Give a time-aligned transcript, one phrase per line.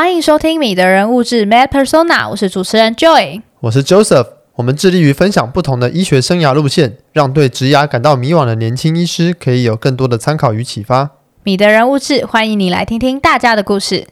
[0.00, 4.28] 欢迎收听《米的人物志 （Mad Persona》，我是主持人 Joy，我是 Joseph。
[4.54, 11.10] 我们致力于分享不同的医学生涯路线，让对职涯感到迷惘的年轻医师可以有更多的参考与启发。
[11.42, 14.06] 米的人物志，欢迎你来听听大家的故事。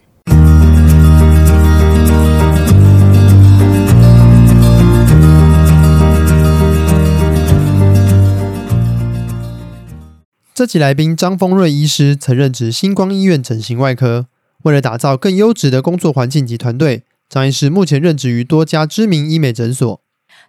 [10.54, 14.26] 这期来宾张丰瑞医师曾任职星光医院整形外科。
[14.64, 20.00] 为了打造更优质的工作环境及团队，张医师目前任职于多家知名医美诊所。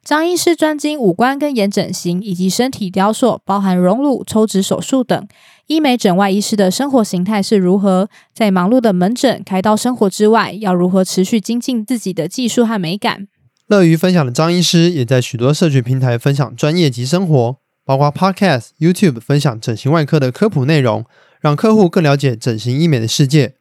[0.03, 5.27] 张医师专精五官跟眼整形以及身体雕塑，包含隆乳、抽脂手术等。
[5.67, 8.09] 医美诊外医师的生活形态是如何？
[8.33, 13.27] 在忙碌的门诊开刀生活之外，要如何持续精进自己的技术和美感？
[13.67, 21.05] 乐于分享的张医师也在许多社群平台分享专业及生活，包括 Podcast、YouTube 分享整形外科的科普内容，
[21.41, 23.55] 让客户更了解整形医美的世界。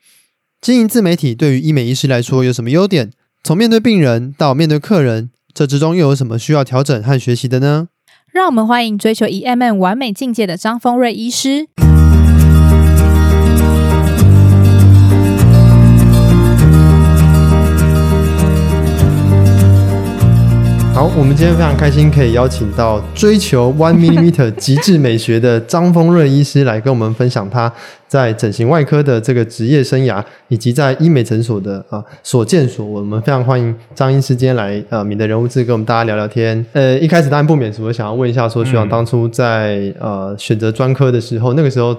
[0.60, 3.12] 经营自媒体对于医美医师来说有什么优点？
[3.44, 7.88] 从面对病人到面对客人，这之中又有什么需要调整和学习的呢？
[8.32, 11.68] 让我们欢迎追求 EMM 完美境界的张丰瑞医师。
[20.98, 27.72] 好，我们今天非常开心可以邀请到追求 One Millimeter 极致美学的张丰润医师来跟我们分享他
[28.08, 32.94] 在整形外科的这个职业生涯，以及在医美诊所的啊所见所闻。
[32.94, 36.66] 我们非常欢迎张医师今天来呃，米的人物志跟我们大家聊聊天。
[36.72, 41.96] 呃，一开始当然不免俗，我想要问一下说，学长当初在呃选择专科的时候，那个时候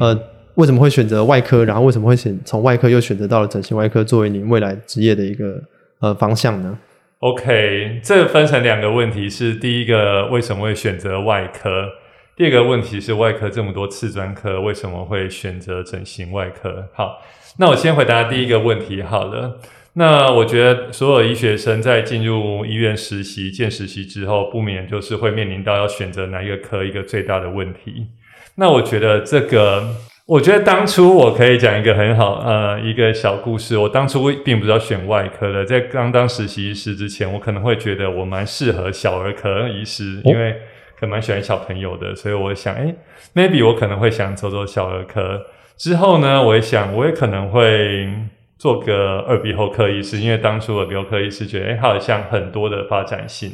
[0.00, 0.18] 呃
[0.56, 1.64] 为什么会选择外科？
[1.64, 5.62] 然后为什么会选从外科又选择到了整形外科作为你未来职业的一个
[6.00, 6.76] 呃方向呢
[7.22, 11.88] ？OK，这分成两个问题，是第一个为什么会选择外科？
[12.34, 16.88] 第二个问题是外科这么多次专科，为什么会选择整形外科？
[16.92, 17.22] 好，
[17.58, 19.60] 那我先回答第一个问题好了。
[19.92, 28.08] 那我觉得所有医学生在进入医院实习、见实习之后，不免就是会面临到要选择哪一个科一个最大的问题。
[28.56, 29.94] 那我觉得这个。
[30.26, 33.76] 我觉得当初我可以讲一个很好呃一个小故事。
[33.76, 40.56] 我当初并不是要选外科的，在刚当实习医师之前，我可能会觉得我蛮适合小儿科医师，因为
[40.98, 42.94] 可蛮喜欢小朋友的，所以我想，诶
[43.34, 45.44] maybe 我可能会想走走小儿科。
[45.76, 48.08] 之后呢，我也想，我也可能会
[48.56, 53.50] 做个耳鼻喉科医师，因为当初耳鼻喉科医师觉得，诶好像很多的发展性。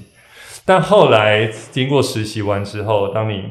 [0.67, 3.45] 但后来经过实习完之后，当你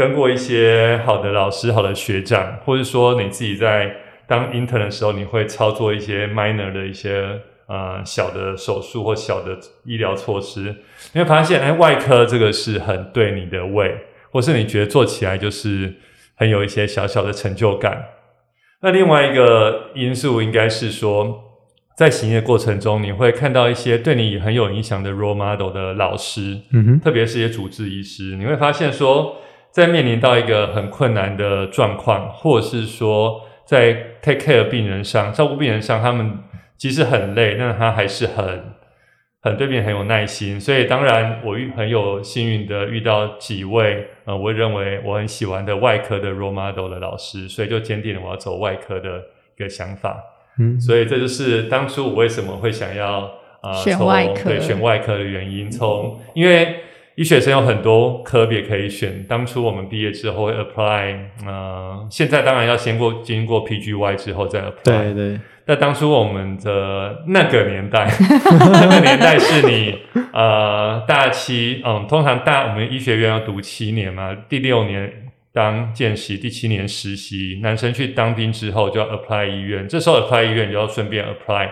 [0.00, 3.94] 跟过一些好的老师、好的学长，或者说你自己在
[4.26, 10.74] 当 intern 的时候，你会操作一些 minor 的一些呃小的手术或小的医疗措施，
[11.12, 13.94] 你会发现，哎，外科这个是很对你的胃，
[14.30, 15.96] 或是你觉得做起来就是
[16.34, 18.02] 很有一些小小的成就感。
[18.80, 21.44] 那另外一个因素应该是说，
[21.94, 29.36] 在行业过程中，你会看到一些对你很有影响的 role model 的老师，嗯哼，特别是一些主治医师，你会发现说。
[29.72, 36.38] 在面临到一个很困难的状况，或者是说在 take care 病人上，照顾病人上，他们
[36.76, 38.74] 即使很累，但他还是很
[39.40, 40.60] 很对病人很有耐心。
[40.60, 49.22] 所以当然，我遇很有幸运的遇到几位，呃，我认为我很喜欢的外科的 role model 的老师，所以就坚定了我要走外科的
[49.56, 50.20] 一个想法。
[50.58, 53.20] 嗯，所以这就是当初我为什么会想要
[53.60, 55.70] 啊、呃、选外科，对，选外科的原因。
[55.70, 56.80] 从因为。
[57.16, 59.24] 医学生有很多科别可以选。
[59.28, 61.16] 当初我们毕业之后会 apply，
[61.46, 64.72] 呃，现在当然要先过经过 PGY 之后再 apply。
[64.84, 65.40] 对对。
[65.66, 69.98] 但当初我们的那个年代， 那个年代是你
[70.32, 75.12] 呃大七，嗯，通常大我们医学院要读七年嘛，第六年
[75.52, 77.60] 当见习，第七年实习。
[77.62, 81.68] 男生去当兵之后就要 apply 医院，这时候 apply 医院就要顺便 apply，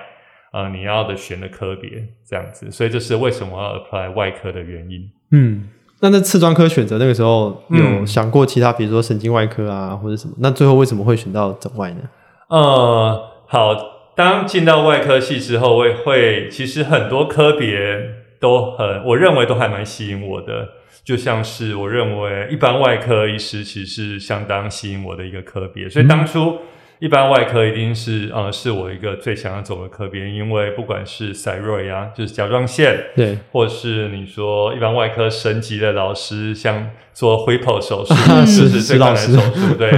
[0.53, 1.91] 呃，你要的选的科别
[2.27, 2.71] 这样子。
[2.71, 5.11] 所以这是为什么要 apply 外科的原因。
[5.33, 5.69] 嗯，
[6.01, 10.35] 那在次专科选择那个时候有想过其他，比如说神经外科啊，或者什么？
[10.39, 12.01] 那最后为什么会选到整外呢？
[12.49, 13.75] 呃，好，
[14.17, 17.79] 当进到外科系之后，会会其实很多科别
[18.41, 20.69] 都很，我认为都还蛮吸引我的。
[21.05, 26.57] 就像是我认为一般外科医师其实是相当吸引我的一个科别，所以当初。
[27.01, 38.15] 嗯一般外科一定是呃，是我一个最想要走的科别，因为不管是 thyroid 啊，就是甲状腺，对，或是你说一般外科神级的老师，像做 Whipple 手术，
[38.45, 39.93] 是是最困难的手术， 对，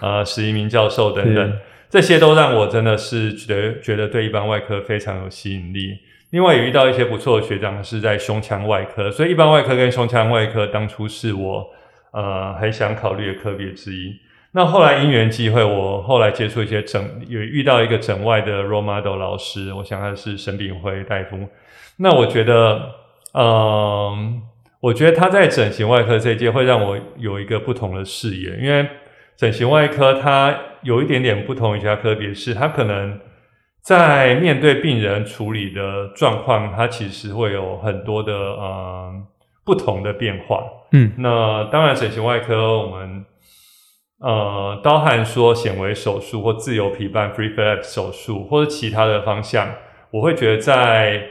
[0.00, 1.52] 呃，史一鸣教授等等，
[1.90, 5.98] 这些都让我真的是觉得觉得对一般外科非常有吸引力。
[6.30, 11.66] 另外也遇到一些不错的学长是在胸腔外科，所以一般外科跟胸腔外科当初是我
[12.12, 14.16] 呃很想考虑的科别之一。
[14.58, 21.38] 那后来因缘际会，我后来接触一些整，有遇到一个整外的 role model 老师，我想他是沈炳辉大夫。
[21.98, 22.90] 那我觉得，
[23.34, 24.18] 嗯、呃，
[24.80, 28.84] 我觉得他在整形外科这一届会让我有一个不同的视野，因为
[29.36, 30.52] 整形外科它
[30.82, 33.16] 有一点点不同于其他科别，是它可能
[33.80, 39.24] 在面对病人处理的状况，它其实会有很多的嗯
[39.64, 40.64] 不同的变化。
[40.90, 43.24] 嗯，那当然整形外科我们。
[44.20, 49.68] 呃，包含说显微手术或自由皮瓣 （free flap） 手术，或者其他的方向，
[50.10, 51.22] 我会觉得在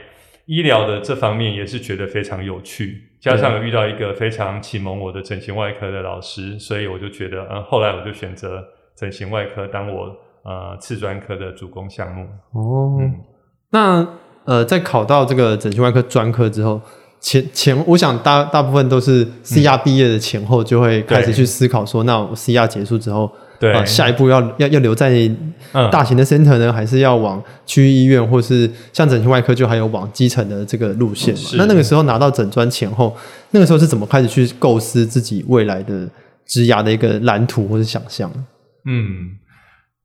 [0.46, 3.02] 医疗的这方面也是觉得非常有趣。
[3.20, 8.64] 加上有遇到一个非常启蒙我的整形外科的老师，所以我就觉得，嗯、呃，后来我就选择
[8.96, 12.26] 整形外科当我呃次专科的主攻项目。
[12.52, 13.20] 哦，嗯、
[13.70, 14.08] 那
[14.46, 16.80] 呃，在考到这个整形外科专科之后。
[17.20, 25.10] 前前，我想大大部分都是 CR 毕业的前后，就会开始去思考说，那我 CR 结束之后，对、呃，下一步要要要留在
[25.90, 31.50] 大型的 center 呢，嗯、还是要往区域医院，或是像整形外科，就还有往基层的这个路线嘛？
[31.56, 33.16] 那那个时候拿到整专前后，
[33.50, 36.08] 那个时候是怎么开始去构思自己未来的
[36.46, 38.32] 职涯的一个蓝图或是想象？
[38.86, 39.38] 嗯，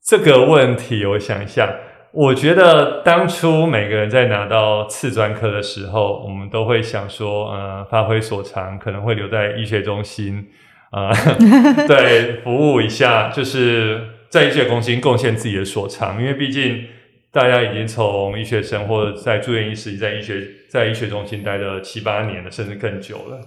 [0.04, 1.69] 这个问题我想一下。
[2.15, 10.48] 我觉得当初每个人在拿到次专科的时候，我们都会想说，呃，发挥所长，可能会留在医学中心，
[10.92, 14.00] 啊、呃， 对，服务一下，就是
[14.30, 16.21] 在医学中心贡献自己的所长。
[16.21, 16.86] 因为毕竟
[17.31, 20.39] 大家已经从医学生或者在住院医师，在医学
[20.69, 23.42] 在医学中心待了七八年了，甚至更久了。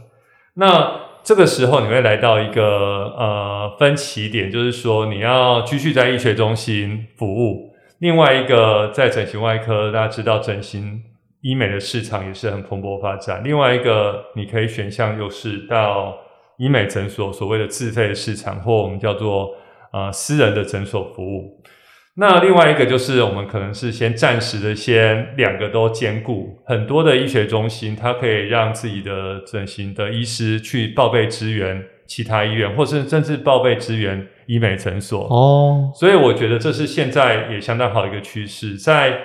[0.54, 2.64] 那这个时候你会来到一个
[3.16, 7.75] 呃分歧点，就是说你要继续在医学中心服务。
[7.98, 11.02] 另外一个在整形外科，大家知道整形
[11.40, 13.40] 医美的市场也是很蓬勃发展。
[13.42, 16.14] 另外一个你可以选项又是到
[16.58, 19.50] 医美诊所，所谓的自费市场，或我们叫做
[19.92, 21.62] 呃私人的诊所服务。
[22.18, 26.58] 那另外一个就是我们可能是先暂时的先两个都兼顾。
[26.66, 34.26] 很多的医学中心，它可以让自己的整形的医师去报备支援其他医院，或是甚至报备支援。
[34.46, 38.76] 医美诊所哦，所以我觉得这是现在也相当好的一个趋势。
[38.76, 39.20] 在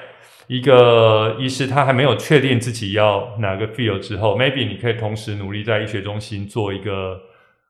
[0.48, 7.20] 一个医师他还没有确定自己要哪个 field 之后，maybe 你可以同时努力在医学中心做一个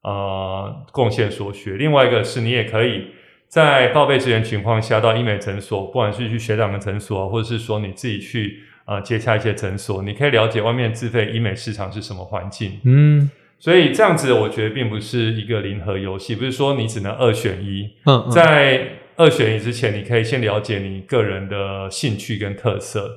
[0.04, 1.74] 呃贡献所学。
[1.76, 3.08] 另外一个是你也可以
[3.48, 12.80] 在报备资源情况下到医美诊所，不管是去学长的诊所，或者是说你自己去呃接洽一些诊所，你可以了解外面自费医美市场是什么环境。
[12.86, 13.30] 嗯。
[13.62, 17.88] 所以这样子，我觉得并不是一个零和游戏，不是说你只能二选一。
[18.08, 23.08] 嗯，嗯，在二选一之前，你可以先了解你个人的兴趣跟特色。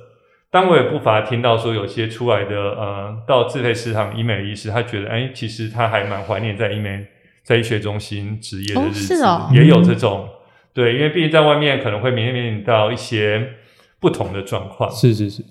[0.51, 7.07] 当我也不乏听到说，有些出来的呃，到自费市场医美医师，他觉得，哎，其实他还蛮怀念在医美
[7.43, 10.29] 在医学中心执业的日子，哦哦、也有这种。
[10.75, 13.53] 对，因为毕竟在外面可能会面临到一些
[13.99, 14.91] 不同的状况。
[14.91, 15.43] 是是是。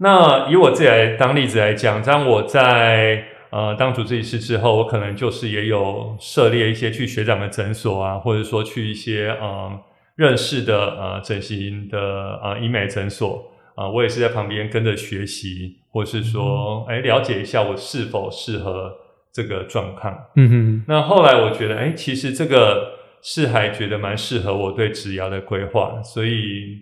[0.00, 3.24] 那以我自己来当例子来讲，当我在。
[3.52, 9.70] 呃，当主治医师之后，我可能就是也有涉猎一些去学长的诊所啊，或者说去一些呃
[10.16, 13.44] 认识的呃整形的呃医美诊所
[13.74, 18.90] 啊，呃，我也是在旁边跟着学习，或是说哎了解一下我是否适合
[19.30, 20.16] 这个状况。
[20.36, 20.84] 嗯哼。
[20.88, 26.78] 那后来我觉得，哎，其实这个是还觉得蛮适合我对职涯的规划，所以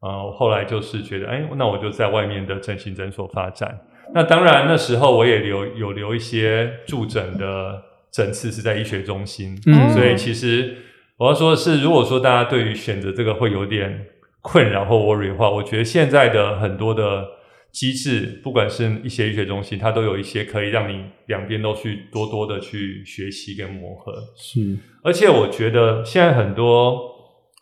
[0.00, 3.76] 呃，后来就是觉得，哎，那我就在外面的整形诊所发展。
[4.14, 10.76] 那当然，那时候我也留有留一些驻诊的诊次是在医学中心，嗯，所以其实
[11.16, 14.06] 我要说的是，如果说大家对于选择这个会有点
[14.42, 17.26] 困扰或 worry 的话，我觉得现在的很多的
[17.70, 24.12] 机制，不管是一些医学中心，它都有一些可以让你两边都去多多的去学习跟磨合。
[24.36, 27.11] 是，而且我觉得现在很多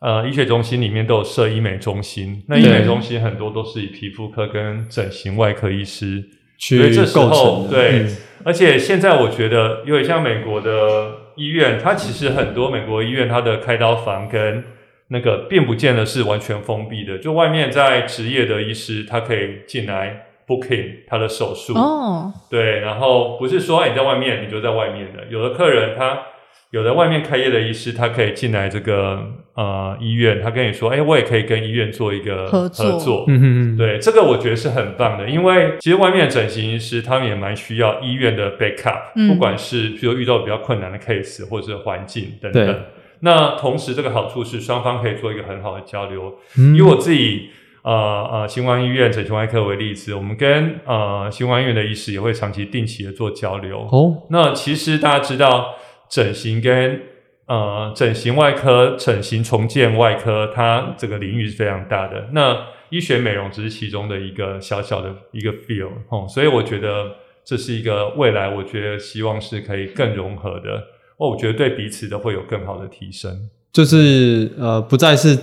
[0.00, 6.24] 呃医学中心里面都有设医美中心，那医美中心很多都是以皮肤科跟整形外科医师。
[6.58, 14.62] 所以这时候，对，嗯、而且现在我觉得，因为像美国的医院，它其实很多美国医院，它的开刀房跟
[15.08, 21.72] 那个并不见得是完全封闭的，就外面在执业的医师，他可以进来 booking 他的手术。
[21.74, 26.20] 哦，对，然后不是说你在外面你就在外面的，有的客人他。
[26.70, 29.20] 有的外面开业的医师，他可以进来这个
[29.54, 32.92] 呃医院，他跟你说，哎，我也可以跟医院做一个合作。
[32.92, 33.76] 合作嗯哼哼。
[33.76, 42.82] 对，这个我觉得是很棒的，因为其实外面的整形医师他们也蛮需要医院的 backup，嗯，不管是比如遇到比较困难的 case 或者是环境等等。
[43.22, 46.36] 那同时这个好处是双方可以做一个很好的交流。
[46.56, 46.76] 嗯。
[46.76, 47.48] 以我自己
[47.82, 47.92] 呃
[48.32, 53.88] 呃新光医院整形外科为例子，我们跟呃新光医院的医师也会长期定期的做交流。
[53.90, 54.28] 哦。
[54.30, 55.74] 那其实大家知道。
[56.10, 57.00] 整形跟
[57.46, 62.28] 呃，整形外科、整形重建外科，它这个领域是非常大的。
[62.32, 62.56] 那
[62.90, 70.76] 医学美容只是其中的一个小小的一个 field，哦，所以我觉得这是一个未来，我觉得希望是可以更融合的。
[71.16, 75.36] 哦，我觉得对彼此都会有更好的提升，就是呃，不再是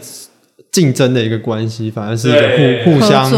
[0.71, 3.29] 竞争的一个关系，反而是一个互互相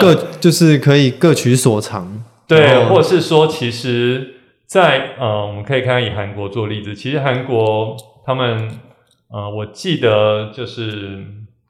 [0.00, 2.24] 各 就是可以各取所长。
[2.46, 4.34] 对，或者是说，其实
[4.66, 8.70] 在，呃，我们可以看看以韩国做例子，其实韩国他们
[9.30, 11.24] 呃，我记得就是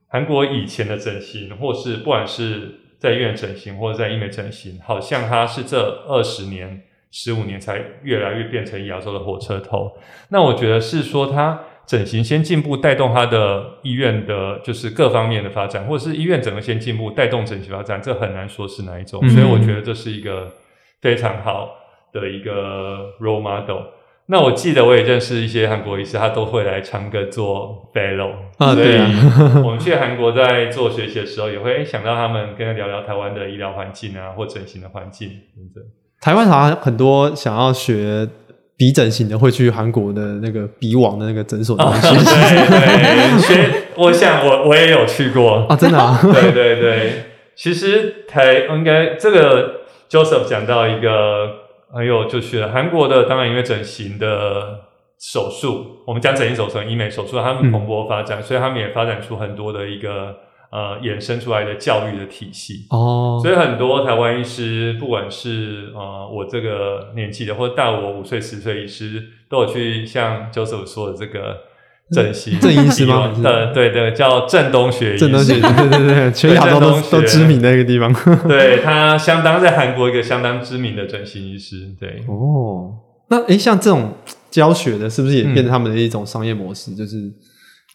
[0.08, 9.92] 韩国以前的整形，或是不管是在医院整形或者在医美整形，好像它是这二十年、十五年才越来越变成亚洲的火车头。
[10.30, 19.28] 那我觉得是说，它整形先进步，带动它的医院的，就是各方面的发展，或者是医院整个先进步，带动整形发展，这很难说是哪一种。
[19.28, 20.50] 所以我觉得这是一个。
[21.02, 21.84] 非常好
[22.14, 23.83] 的一个 role model。
[24.26, 28.75] 那我记得我也认识一些韩国医师，他都会来唱歌做 fellow 啊。
[28.75, 29.11] 对啊，
[29.62, 35.85] 我们去韩国在做学习的时候，也会想到他们跟他聊聊台湾的医疗环境啊，或整形的环境等等。
[36.23, 38.26] 台湾好像很多想要学
[38.78, 42.14] 鼻整形的，会去韩国的那个鼻网的那个诊所学习。
[42.14, 43.75] 对对，学。
[43.97, 46.18] 我想我我也有去过啊，真的啊。
[46.23, 47.12] 对对对，
[47.54, 49.85] 其实台应该这个。
[50.11, 51.63] Joseph 讲到一个
[51.94, 54.80] 很有就是韩国的，当然因为整形的
[55.18, 60.36] 手术，我们讲整形手术、医美手术，他们蓬勃发展，嗯、所以他们也发展出很多的一个
[60.70, 62.86] 呃衍生出来的教育的体系。
[62.90, 71.58] 哦，所以很多台湾医师，不管是呃我这个年纪的，或者大我五岁、十岁医师，都有去像 Joseph 说的这个。
[72.14, 73.33] 整形郑医师吗？
[73.42, 75.28] 呃，对对，叫郑东学医师。
[75.28, 78.12] 郑东学，对对对，全亚洲都都知名的一个地方。
[78.49, 81.94] 对，他相当在韩国一个相当知名的整形医师。
[81.99, 82.92] 对哦，
[83.28, 84.12] 那诶像这种
[84.50, 86.92] 教学的，是不是也变成他们的一种商业模式？
[86.92, 87.16] 嗯、就是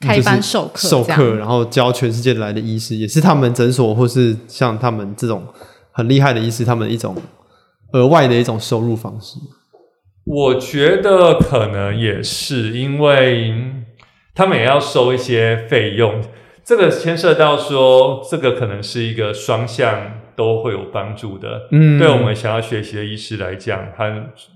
[0.01, 5.43] 开班授课，授课，然后教全世界来的医师，也是他们诊所或是像他们这种
[5.91, 7.15] 很厉害的医师，他们的一种
[7.93, 9.37] 额外的一种收入方式。
[10.25, 13.53] 我觉得可能也是因为。
[14.39, 16.21] 他们也要收一些费用，
[16.63, 21.67] 这个牵涉到说，这个可能是一个双向都会有帮助的。
[21.71, 24.05] 嗯，对我们想要学习的医师来讲，他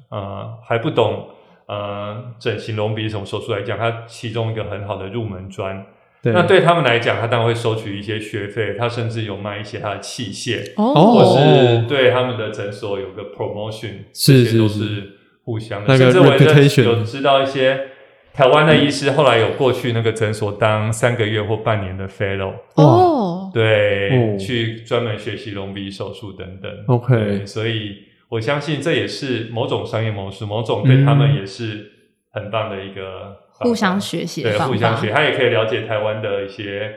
[0.10, 1.28] 呃还不懂
[1.68, 5.86] 呃整形隆鼻这种手术来讲，他其中一个很好的入门砖。
[6.22, 15.12] 对，那对他们来讲，他当然会收取一些学费，他甚至有卖一些他的器械，哦，或是对他们的诊所有个 promotion，是这些都是
[15.44, 15.94] 互相的。
[15.94, 17.90] 那个 reputation 有知道一些。
[18.34, 26.72] 台湾的医师后来有过去那个诊所当三个月或半年的 fellow 哦，对，哦、去专门学习隆鼻手术等等。
[26.88, 27.98] OK，所以
[28.30, 31.92] 我相信这也是某种商业模式，某种对他们也是
[32.32, 36.92] 很棒的一个互相学习，对，互相学，他也可以了解台湾的一些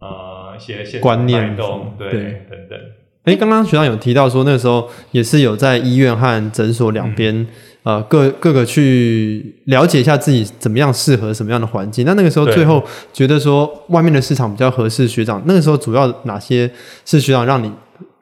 [0.00, 2.20] 呃一些观念，对，对。
[2.50, 2.78] 等等。
[3.24, 7.36] 诶，刚刚学长有提到说，那个时候也是有在医院和诊所两边。
[7.36, 7.46] 嗯
[7.82, 12.04] 呃，各各个去了解一下自己怎么样适合什么样的环境。
[12.04, 16.70] 那那个时候最后觉得说外面的市场比较合适，学长那个时候主要哪些
[17.06, 17.72] 是学长让你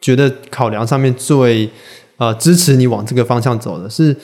[0.01, 1.69] 觉得考量上面最
[2.19, 3.91] 呃支持你往这个方向走的？
[3.91, 4.17] 是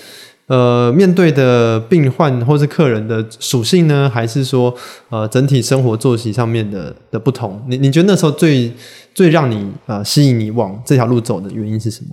[0.46, 4.74] 呃面对的病患或是客人的属性呢，还是说
[5.10, 7.64] 呃整体生活作息上面的的不同？
[7.68, 8.72] 你你觉得那时候最
[9.14, 12.10] 最让你呃吸引你往这条路走的原因是什么？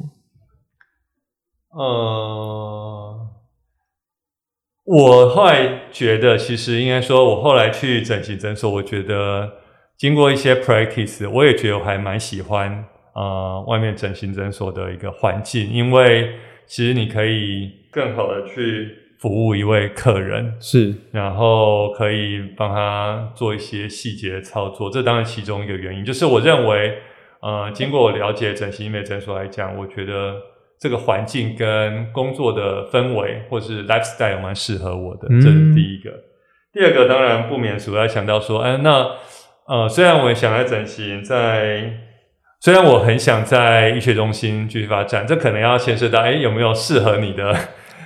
[1.74, 3.30] 呃，
[4.84, 9.50] 我后来觉得，其实应该说，我后来去整形诊所，我觉得
[9.98, 12.84] 经过一些 practice，我也觉得我还蛮喜欢
[13.16, 16.36] 呃外面整形诊所的一个环境，因为
[16.68, 26.98] 其实你可以更好的去服务一位客人，是，然后可以帮他做一些细节的操作，这当然其中一个原因，就是我认为，
[27.42, 30.36] 呃，经过我了解整形医美诊所来讲，我觉得。
[30.82, 36.10] 这个环境跟工作的氛围或是 lifestyle 蛮适合我的，这是第一个。
[36.10, 36.24] 嗯、
[36.74, 39.12] 第二个当然不免主要想到说，哎，那
[39.68, 42.00] 呃，虽然我想来整形，在
[42.60, 47.56] 虽然我很想在医学中心继续发展，这可能要牵涉到，哎，有没有适合你的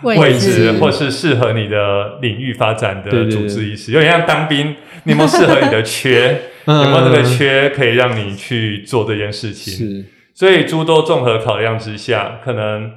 [0.05, 3.91] 位置，或是适合你的领域发展的主治医师？
[3.91, 6.39] 有点像当兵，你有没有适合你的缺？
[6.67, 9.74] 有没有这个缺可以让你去做这件事情？
[9.74, 10.05] 是。
[10.33, 12.91] 所以诸多综合考量之下，可能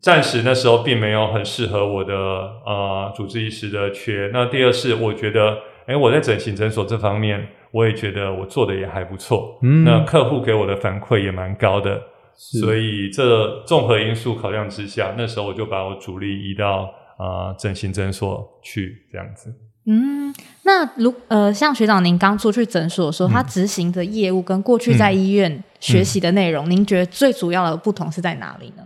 [0.00, 4.30] 暂时那时候并没有很适合我的呃主治医师的缺。
[4.32, 9.58] 那第二是，我觉得，哎，我在整形诊所这方面，我也觉得我做的也还不错。
[9.62, 12.02] 嗯，那客户给我的反馈也蛮高的。
[12.38, 12.60] 是。
[12.60, 19.52] 所以这综合因素考量之下，那时候我就把我主力移到啊、呃、整形诊所去这样子。
[19.90, 28.82] 嗯，那如呃，像学长您刚出去诊所的时候，嗯、他执行的业务跟过去在医院学习的内容，嗯、您觉得最主要的不同是在哪里呢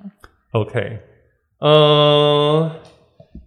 [0.53, 1.01] ？OK，
[1.59, 2.71] 呃，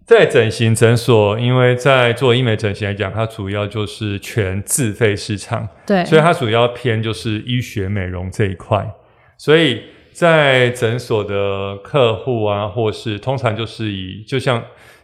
[0.04, 8.86] 在整形诊所，因为在做医美整形来讲，它主要就是全自费市场，对，所以它主要偏就是医学美容这一块，
[9.38, 9.82] 所以
[10.16, 14.62] 在诊所的客户啊，或是通常就是以就像。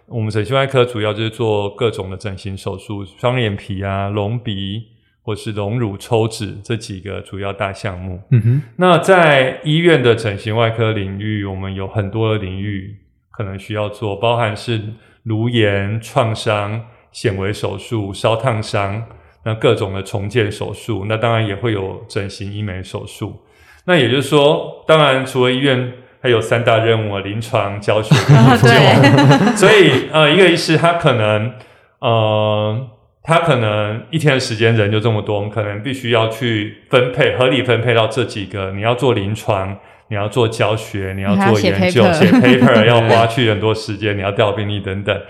[0.08, 4.82] 我们整形外科主要就是做各种的整形手术，双眼皮啊、隆鼻
[5.22, 8.20] 或是隆乳抽脂这几个主要大项目。
[8.30, 8.62] 嗯哼。
[8.76, 12.94] 那在医院的整形外科领域，我们有很多的领域
[13.30, 14.78] 可能需要做，包含是
[15.22, 19.02] 颅颜、创伤、显微手术、烧烫伤，
[19.44, 23.40] 那各种的重建手术，那当然也会有整形医美手术。
[23.86, 25.92] 那也就是说，当然除了医院。
[26.24, 29.56] 还有三大任务啊，临床、教学、研究。
[29.56, 31.52] 所以，呃，一个医师他可能，
[31.98, 32.88] 呃，
[33.24, 38.70] 他可能一天的时间人就这么多，我们可能必须要去分配，合理分配到这几个。
[38.70, 39.76] 你要做临床，
[40.10, 45.20] 你要做教学，你要做研究，写 paper 要花去很多时间，你要调病例等等。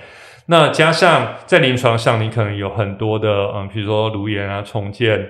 [0.44, 5.26] 那加上在临床上，你可能有很多的，嗯，比如说颅炎啊，重建。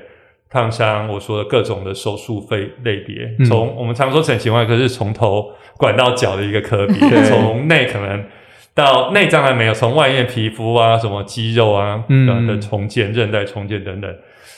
[0.53, 6.95] 烫伤，我说的各种的手术费类别，从、嗯、我们常说整形外科是从头管到脚的一个科别，
[7.25, 8.23] 从内可能
[8.75, 14.15] 到内脏还没有，从外面皮肤啊，什么肌肉啊、嗯、的重建、韧带重建等等。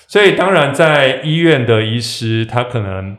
[0.09, 3.17] 所以当然在医院的医师，他可能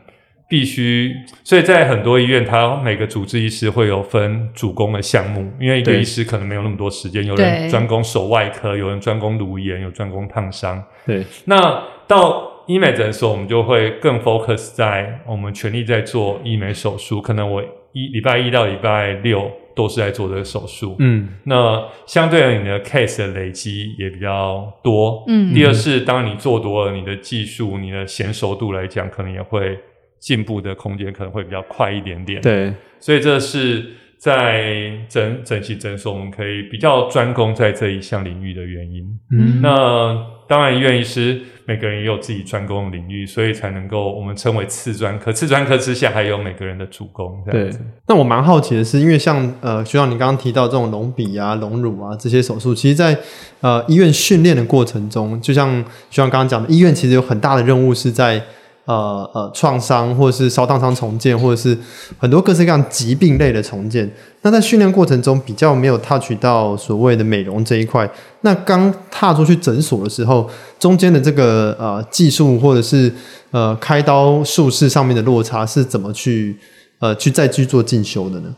[0.48, 10.82] 必须，所以在很多医院，他每个主治医师会有分主攻的项目，因为一个医师可能没有那么多时间，有人专攻手外科，有人专攻颅炎，有专攻烫伤。
[11.04, 17.20] 对，那到医美诊所，我们就会更 focus 在我们全力在做医美手术。
[17.20, 20.96] 可能我一礼拜一到礼拜六都是在做这个手术。
[20.98, 25.24] 嗯，那相对而你的 case 的累积也比较多。
[25.28, 29.78] 嗯，第二是当你做多了，你的技术、你的娴熟度来讲，可能也会
[30.18, 32.40] 进步的空间可能会比较快一点点。
[32.40, 39.18] 对，所以这是在整整形诊所，我们可以比较专攻在这一项领域的原因。
[39.30, 40.36] 嗯，那。
[40.48, 45.32] 当然，医院医师每个人也有自己专攻的领域，所以才能够我们称为次专科。
[45.32, 47.42] 次专科之下，还有每个人的主攻。
[47.50, 47.68] 对。
[48.06, 53.18] 那我蛮好奇的是，因为像呃，学长你刚刚提到这种隆鼻啊、隆乳啊这些手术，其实在
[53.60, 55.68] 呃医院训练的过程中，就像
[56.10, 58.40] 学长刚刚讲的，医院其实有很大的任务是在。
[58.86, 61.76] 呃呃，创伤或者是烧烫伤重建，或者是
[62.18, 64.10] 很多各式各样疾病类的重建。
[64.42, 68.08] 那在训练过程中比较没有 touch 到所谓的美容这一块。
[68.42, 73.12] 那刚踏出去诊所的时候，中间的这个呃技术或者是
[73.50, 76.56] 呃开刀术式上面的落差是怎么去
[77.00, 78.54] 呃去再去做进修的呢？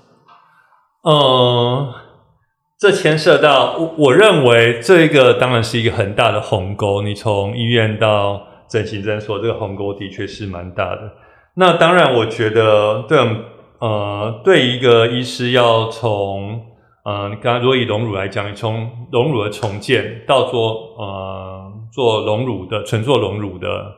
[1.05, 1.95] 呃，
[2.79, 7.01] 这牵涉到我我认为这个当然是一个很大的鸿沟。
[7.01, 11.13] 你从医院到整形诊所这个鸿沟的确是蛮大的。
[11.55, 13.19] 那当然，我觉得对
[13.81, 16.61] 呃，对一个医师要从
[17.05, 23.95] 呃，你刚刚如果以隆乳来讲，你从隆乳的重建到做呃做隆乳的纯做隆乳的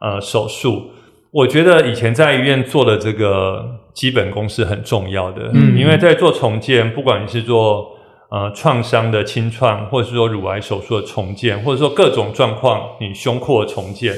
[0.00, 0.90] 呃手术，
[1.30, 5.50] 我觉得以前在医院做的这个基本功是很重要的。
[5.52, 7.97] 嗯，因为在做重建，不管你是做
[8.30, 14.12] 呃，创伤的清创，或者是说乳癌手术的重建，或者说各种状况，你胸廓的重建，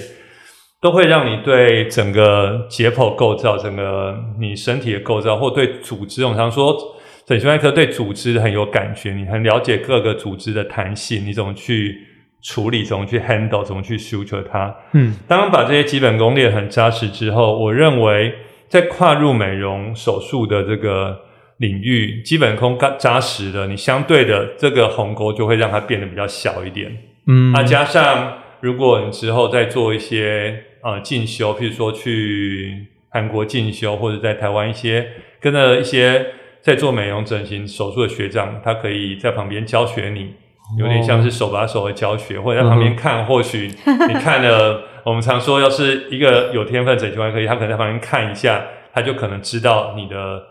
[0.81, 6.77] 都会让你对整个解剖构造、整个你身体的构造，或对组织，我常说
[7.25, 11.97] 整形外科对组织很有感觉，你很了解各个组织的弹性，你怎么去
[12.43, 14.75] 处理，怎么去 handle，怎么去 suture 它。
[14.95, 18.35] 嗯，当把这些基本功练很扎实之后，我认为
[18.69, 21.17] 在跨入美容手术的这个。
[21.61, 26.91] 领域基本功扎扎实的，你相对的这个鸿沟就会让它变得比较小一点。
[27.27, 35.07] 嗯，啊，加上如果你之后再做一些呃进修，譬如说去韩国进修，或者在台湾一些
[35.39, 36.29] 跟着一些
[36.63, 40.33] 在做美容整形手术的学长，他可以在旁边教学你，
[40.79, 43.67] 有点像是手把手的教学，或者在旁边看，或许
[44.09, 50.49] 你看了，我们常说，要是一个有天分整形外科医，他可能在旁边看一下，他就可能知道你的。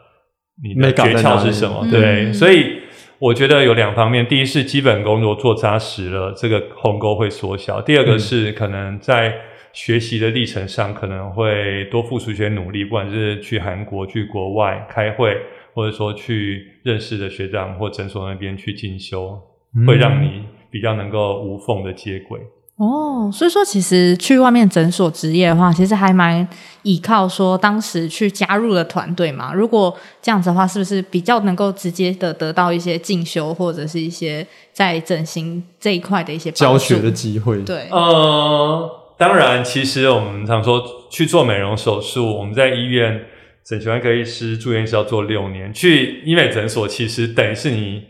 [0.64, 1.88] 你的诀窍是什么？
[1.90, 2.80] 对，嗯、所以
[3.18, 4.26] 我觉得有两方面。
[4.28, 9.36] 第一是基本功如果做扎实了，这个鸿沟会缩小；第二个是可能在
[9.72, 15.38] 学习的历程上可能会多付出一些努力，不管是去韩国、去国外开会，
[15.74, 19.40] 或者说去认识的学长或诊所那边去进修，
[19.88, 22.40] 会让你比较能够无缝的接轨。
[22.80, 26.48] 哦，所以说其实去外面诊所执业的话，其实还蛮
[26.84, 29.54] 依靠说当时去加入了团队嘛。
[29.54, 37.62] 如果这样子的话，是不是比较能够直接的得到一些进修或者是一些在整形这一块的一些教学的机会？
[37.64, 43.26] 对，呃，当然，其实我们常说去做美容手术，我们在医院
[43.66, 48.04] 整形外科医师住院是要做六年，去医美诊所其实等于是你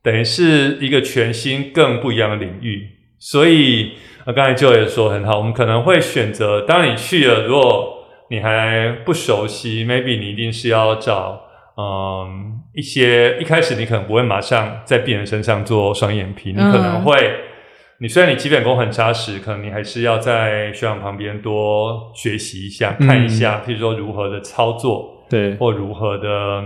[0.00, 2.86] 等于是一个全新更不一样的领域，
[3.18, 3.94] 所以。
[4.26, 11.40] 那刚才就也说很好，我们可能会选择，当你去了，如果你还不熟悉，maybe 你一定是要找，
[11.76, 17.34] 嗯，一些一开始你可能不会马上在病人身上做双眼皮，你可能会，嗯、
[17.98, 26.62] 你虽然你基本功很扎实，可能你还是要在学长旁边多学习一下，嗯、看一下，譬如说如何的操作，对，或如何的。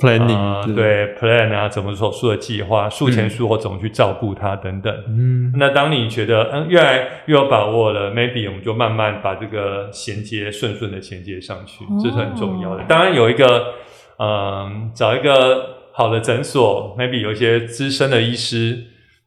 [0.00, 4.92] planning、呃、对 plan 啊，怎么手术的计划，术前术后怎么去照顾他等等。
[5.08, 12.82] 嗯，那当你觉得嗯越来越有把握了，maybe 我们就慢慢把这个衔接顺顺的衔接上去，这是很重要的。
[12.82, 13.74] 哦、当然有一个
[14.18, 18.78] 嗯、呃，找一个好的诊所，maybe 有一些资深的医师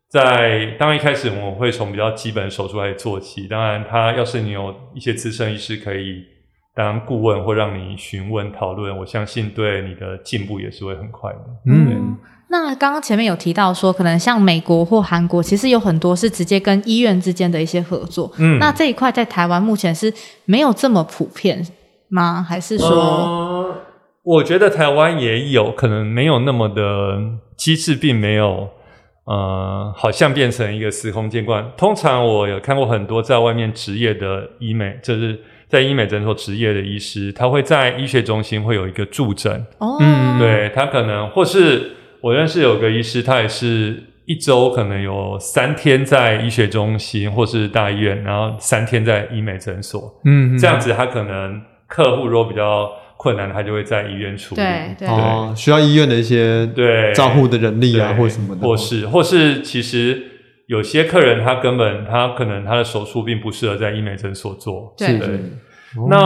[0.10, 0.76] 在。
[0.80, 3.48] 当然一开始我们会从比较基本的手术来做起。
[3.48, 6.33] 当然，他要是你有一些资深医师可以。
[6.76, 11.40] 当顾问或让你询问讨论，我相信对你的进步也是会很快的。
[11.68, 12.18] 嗯，
[12.50, 18.32] 那刚刚前面有提到说，可能像美国或韩国，其实有很多是直接跟医院之间的一些合作。
[18.40, 20.12] 嗯，那这一块在台湾目前是
[20.46, 21.64] 没有这么普遍
[22.10, 22.42] 吗？
[22.42, 22.88] 还是说？
[22.88, 23.76] 呃，
[24.24, 27.20] 我觉得台湾也有可能没有那么的
[27.56, 28.68] 机制，并没有
[29.26, 31.72] 呃，好像变成一个司空见惯。
[31.78, 35.40] 通常我有看过很多在外面执业的医美，就是。
[35.68, 39.66] 在医美诊所执业的医师，他会在医学中心会有一个助诊。
[39.80, 50.14] 哦，嗯，对，他可能或是我认识有个医师，他也是一周可能有三天在医学中心或是大医院，然后三天在医美诊所。
[50.26, 54.62] 嗯，这样子他可能客户如果比较困难，他就会在医院处理。
[54.62, 60.28] 对对，哦，需要医院的一些对照护的人力啊，或什么的，或是或是其实。
[60.68, 65.18] 有些客人他根本他可能他的手术并不适合在医美诊所做，对。
[65.20, 65.40] 对
[66.10, 66.18] 那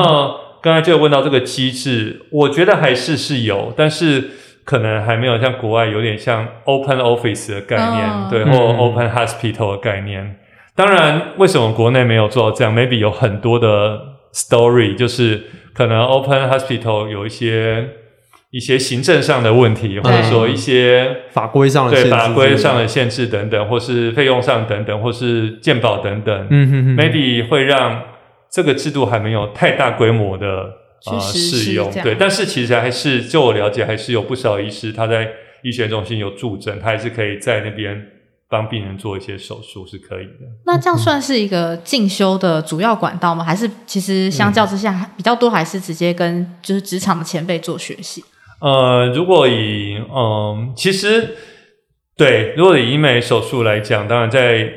[0.61, 4.29] 刚才就问到这个机制，我觉得还是是有，但是
[4.63, 10.23] 可能还没有像国外有点像 open office 的概念，哦、对，或 open hospital 的概念。
[10.23, 10.35] 嗯、
[10.75, 13.99] 当然，为什么国内没有做到这样？Maybe 有很多的
[14.33, 17.89] story，就是可能 open hospital 有一些。
[18.49, 28.01] 一些行政上的问题，或者说一些法规上的对法规上的限制等等，或是费用上等等，或是鉴保等等，嗯哼哼，maybe 会让
[28.49, 30.47] 这个制度还没有太大规模的
[31.11, 32.15] 呃适用，对。
[32.15, 35.27] 但是其实还是，就我了解，还是有不少医师他在
[35.61, 38.01] 医学中心有助诊，他还是可以在那边
[38.49, 40.47] 帮病人做一些手术，是可以的。
[40.65, 43.43] 那这样算是一个进修的主要管道吗？
[43.43, 48.23] 还是其实相较之下比较多，还是直接跟就是职场的前辈做学习？
[48.59, 51.35] 呃，如果以嗯，其实
[52.17, 54.67] 对，如果以医美手术来讲，当然在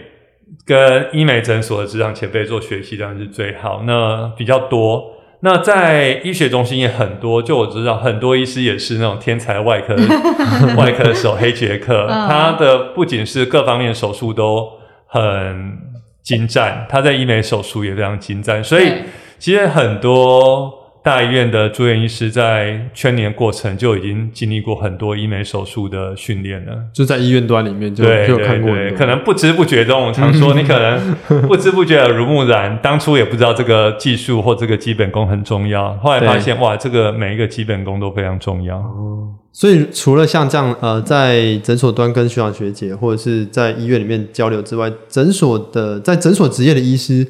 [0.67, 3.83] 跟医美诊所的职场前辈做学习当然是最好。
[3.87, 9.97] 那比较多，那在医学中心也很多，就我知道很多医师也是那种天才外科
[10.77, 14.69] 外科手黑杰克，他的不仅是各方面手术都
[15.07, 15.79] 很
[16.23, 18.93] 精湛，他在医美手术也非常精湛，所以
[19.39, 20.79] 其实很多。
[21.03, 31.17] 大医院的住院医师在圈年过程就已经经历过很多医美手术的训练了，就在医院端里面就对就有看过，可能不知不觉中，我常说你可能
[31.49, 38.77] 不知不觉耳濡目染，当初也不知道这个技术或这个基本功很重要，后来发现哇，这个每一个基本功都非常重要。
[38.77, 47.27] 哦，所以除了像这样呃，在诊所端跟学长学姐或者是在医院里面交流之外，诊所的在诊所执业的医师。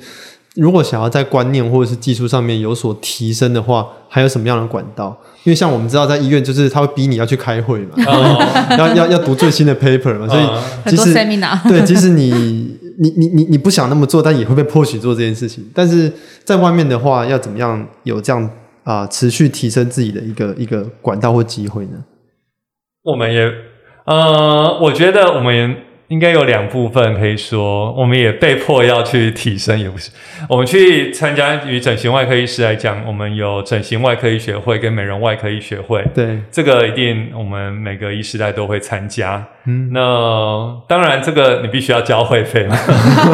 [0.57, 5.17] 如果想要在观念或者是技术上面有所提升的话，还有什么样的管道？
[5.45, 7.95] 因为像我们知道，在医院就是他会逼你要去开会嘛，
[8.77, 11.15] 要要要读最新的 paper 嘛，所以其实
[11.69, 12.31] 对，即使你
[12.99, 15.65] 你你你你不想那么做，但也会被迫许做这件事情。
[15.73, 16.13] 但是
[16.45, 18.43] 在外面的话，要怎么样有这样
[18.83, 21.93] 啊、呃、持续提升自己的一个一个管道或机会呢？
[23.05, 23.49] 我们也
[24.05, 25.90] 呃，我觉得我们也。
[26.11, 30.11] 应该有两部分可以说，我们也被迫要去提升，也不是。
[30.49, 36.05] 我们去参加，与整形外科医师来讲，我们有整形外科医学会跟美容外科医学会。
[36.13, 39.47] 对，这个一定我们每个医师代都会参加。
[39.67, 42.75] 嗯，那当然，这个你必须要交会费嘛，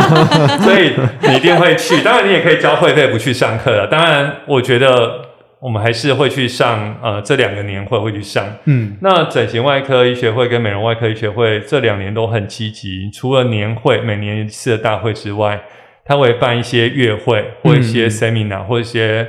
[0.61, 2.03] 所以你一定会去。
[2.03, 3.87] 当然，你也可以交会费不去上课了。
[3.87, 5.26] 当然，我觉得。
[5.61, 8.47] 我们还是会去上，呃，这两个年会会去上。
[8.67, 15.63] 嗯，那整形外科医学会跟美容外科医学会这两年都很积极，除了年会每年一次的大会之外，
[16.05, 19.27] 他会办一些月会或一些 seminar、嗯、或一些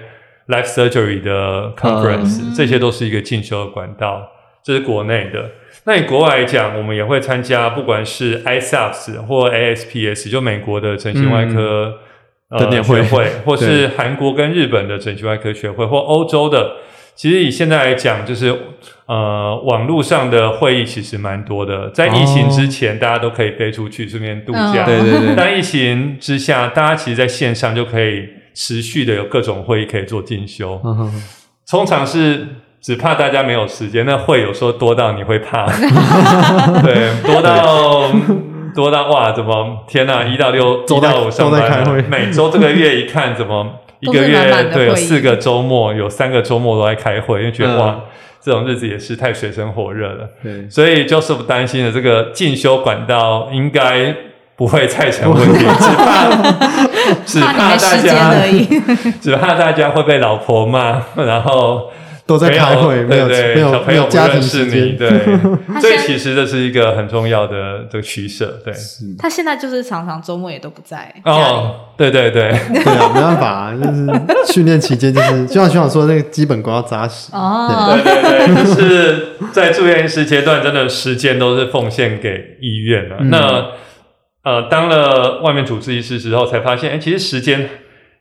[0.48, 4.30] life surgery 的 conference，、嗯、这些都是一个进修的管道。
[4.62, 5.50] 这是国内的。
[5.86, 12.07] 那以国外来讲，我们也会参加，不管是 ISAPS 或 ASPS，就美国的整形外科、嗯、
[12.50, 16.74] 呃学会，或是韩国跟日本的整形外科学会，或欧洲的。
[17.16, 18.56] 其实以现在来讲，就是
[19.08, 21.90] 呃网络上的会议其实蛮多的。
[21.90, 24.86] 在疫情之前，大家都可以飞出去顺便度假。
[24.86, 25.36] 对对对。
[25.36, 30.82] 但疫情之下，大家其实在线上就可以持续的有各种会议可以做进修。
[31.70, 32.48] 通常是。
[32.80, 35.66] 只怕大家没有时间，那会有时候多到你会怕，
[36.84, 38.08] 对，多到
[38.78, 43.66] 多到哇，怎么天哪，一到六一到五上班，每周这个月一看，怎么
[44.02, 44.38] 一个月
[44.72, 48.00] 对有四个周末，有三个周末都在开会，因为觉得哇，
[48.40, 50.30] 这种日子也是太水深火热了。
[50.44, 54.16] 对，所以就是不担心的这个进修管道应该
[54.56, 55.66] 不会再成问题，
[57.26, 58.34] 只怕只怕大家
[59.20, 61.90] 只怕大家会被老婆骂，然后。
[62.28, 65.10] 都在开会，没有对对对，小朋友不认识你，对，
[65.80, 68.74] 所以其实这是一个很重要的这个取舍，对。
[69.18, 71.12] 他现在就是常常周末也都不在。
[71.24, 77.32] 哦，对对对， 对啊，没办法啊，就是训练期间就是，就像学长说，那个基本功要扎实。
[77.32, 78.14] 哦，对。
[78.22, 83.16] 对对，就是在住院医师阶段，真的时间都是奉献给医院了。
[83.22, 83.66] 嗯、那
[84.44, 87.70] 呃，当了外面主治医师之后，才发现，哎，其实时间。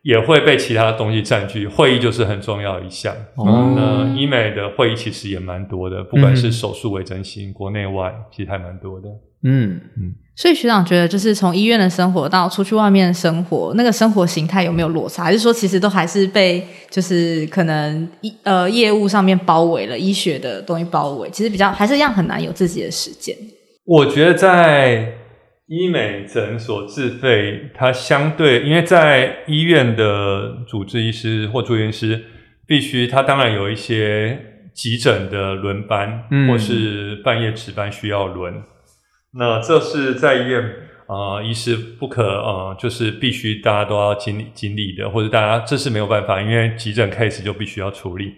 [0.07, 3.12] 也会被其他东西占据，会议就是很重要一项。
[3.35, 9.09] 哦，那医美的会议其实也蛮多的，不管是手术、微整形，国内外其实还蛮多的。
[9.42, 10.14] 嗯嗯。
[10.37, 15.25] 所以学长觉得，就是从医院的生活到出去外面的生活，那个生活形态有没有落差？
[15.25, 23.37] 还是说，其实都还是被就是可能医呃业务上面包围了，医学的东西包围，其实比较还是一样很难有自己的时间。
[23.85, 25.12] 我觉得在。
[25.69, 32.25] 医美诊所自费，它相对，因为在医院的主治医师或住院医师，
[32.67, 34.39] 必须他当然有一些
[34.73, 38.63] 急诊的轮班，嗯、或是半夜值班需要轮。
[39.37, 40.63] 那这是在医院
[41.09, 48.33] 啊、呃，医师不可呃，就是必须大家都要经历经历的，或者大家这是没有办法，因为急诊 case 就必须要处理。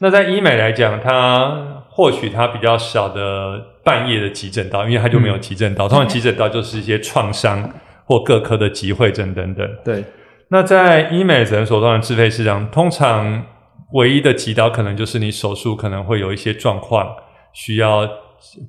[0.00, 5.86] 那在医美来讲，它或许它比较少的半夜的急诊刀，因为它就没有急诊刀。
[5.86, 7.72] 嗯、通常急诊刀就是一些创伤
[8.04, 9.66] 或各科的急会诊等等。
[9.82, 10.04] 对。
[10.50, 13.46] 那在医美诊所当然自费市场，通常
[13.94, 17.06] 唯一的急刀可能就是你手术可能会有一些状况，
[17.54, 18.06] 需要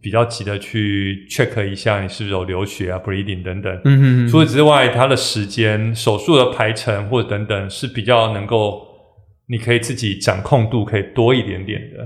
[0.02, 3.74] 比较急的去 check 一下你是不是有流血啊、bleeding 等等。
[3.84, 4.28] 嗯哼嗯。
[4.30, 8.88] 除此之外，它的时间、手术的排程或者等等是比较能够。
[9.52, 12.06] 你可以自己掌控度可以多一点点的，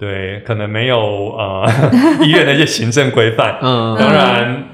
[0.00, 1.70] 对，可能没有呃
[2.24, 4.64] 医院那些行政规范，嗯，当然，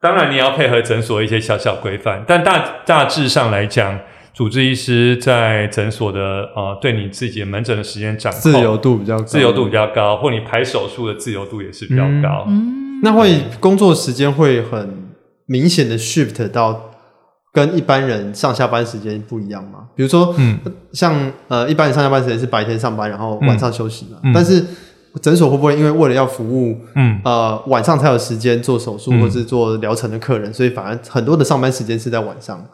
[0.00, 3.98] 当然你要配合诊所一些小小规范，但大大致上来讲，
[4.32, 15.10] 主治医师在诊所的呃对你自己的门诊的时间掌控自由度比较高，自由度比较高，或你排手术的自由度也是比较高，嗯，那会工作时间会很
[15.46, 16.91] 明显的 shift 到。
[17.52, 19.80] 跟一般人上下班时间不一样吗？
[19.94, 20.58] 比如说，嗯，
[20.92, 21.14] 像
[21.48, 24.18] 呃，一般人上下班时间是白天上班，然后晚上休息嘛。
[24.24, 24.64] 嗯、但是
[25.20, 32.64] 诊所会不会因为为了要服务，嗯，呃，晚上才有时间做手术、嗯、或是做疗程的客人，所以反而很多的上班时间是在晚上，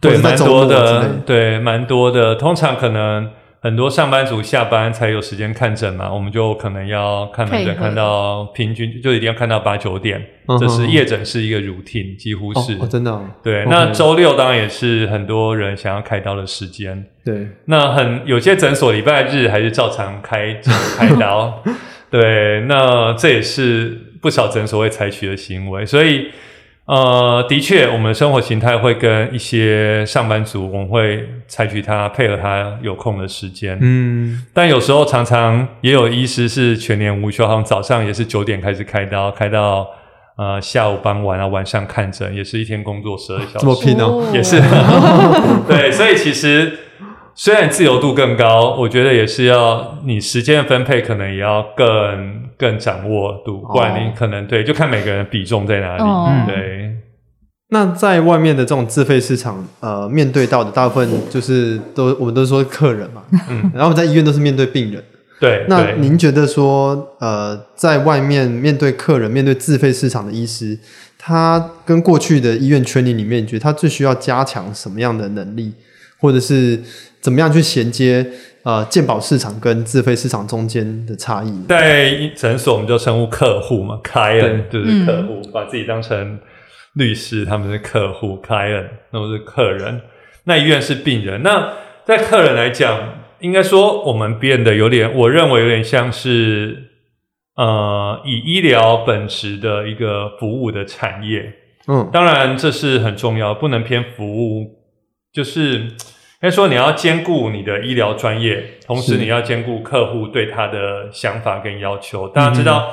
[0.00, 2.34] 对，蛮多的，对，蛮多的。
[2.34, 3.28] 通常可能。
[3.62, 13.24] 很多上班族下班才有时间看诊嘛，我们就可能要看门诊看到平均就一定要看到八九点，嗯、这是夜诊是一个 routine，几乎是、哦、真的、哦。
[13.40, 17.06] 对，那周六当然也是很多人想要开刀的时间。
[17.24, 20.60] 对，那很有些诊所礼拜日还是照常开
[20.98, 21.62] 开刀。
[22.10, 26.30] 对，那这也是不少诊所会采取的行为，所以。
[26.92, 33.78] 呃，的确，我们的生活形态会跟一些上班族，我们会采取他配合他有空的时间。
[33.80, 39.88] 嗯，但有时候常常也有医师是全年无休，好像早上也是九点开始开刀，开到
[40.36, 44.60] 呃下午傍晚啊，晚上看诊，也是一天工作十二小时，这么拼哦，也是。
[45.66, 46.78] 对，所以其实。
[47.34, 56.02] 虽然自由度更高，我觉得也是要你时间的分配，可能也要更更掌握度，不然你可能对，就看每个人比重在哪里。
[56.02, 56.90] 哦、对。
[57.70, 65.02] 那在外面的这种自费市场，呃，面对到的大部分就是都我们都说客人嘛，嗯，然后在医院都是面对病人。
[65.40, 65.64] 对。
[65.68, 70.78] 那您觉得说，呃，在外面面对客人、面对自费市场的医师，
[71.18, 75.72] 他跟过去的医院圈里里面，你觉得他最需要加强什么样的能力，
[76.20, 76.78] 或者是？
[77.22, 78.26] 怎么样去衔接
[78.64, 81.64] 呃健保市场跟自费市场中间的差异？
[81.68, 86.38] 在诊所我们就称呼客户嘛，client 就是客户，嗯、把自己当成
[86.94, 90.00] 律师，他们是客户 （client），那我是客人。
[90.44, 91.42] 那医院是病人。
[91.44, 96.90] 那在客人来讲，应该说我们变得有点，我认为有点像是
[97.54, 101.54] 呃，以医疗本质的一个服务的产业。
[101.86, 104.82] 嗯，当然这是很重要，不能偏服务。
[105.32, 105.88] 就是应
[106.42, 112.28] 该说你要兼顾你的医疗专业，同时你要兼顾客户对他的想法跟要求。
[112.30, 112.92] 大家知道，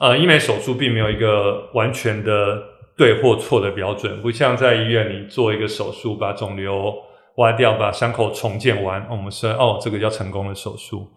[0.00, 2.60] 嗯、呃，医美手术并没有一个完全的
[2.96, 6.92] 对或错的标准，不像在医院你做一个手术，把肿瘤
[7.36, 11.08] 挖掉，把伤口重建完，我们说哦，这个叫成功的手术。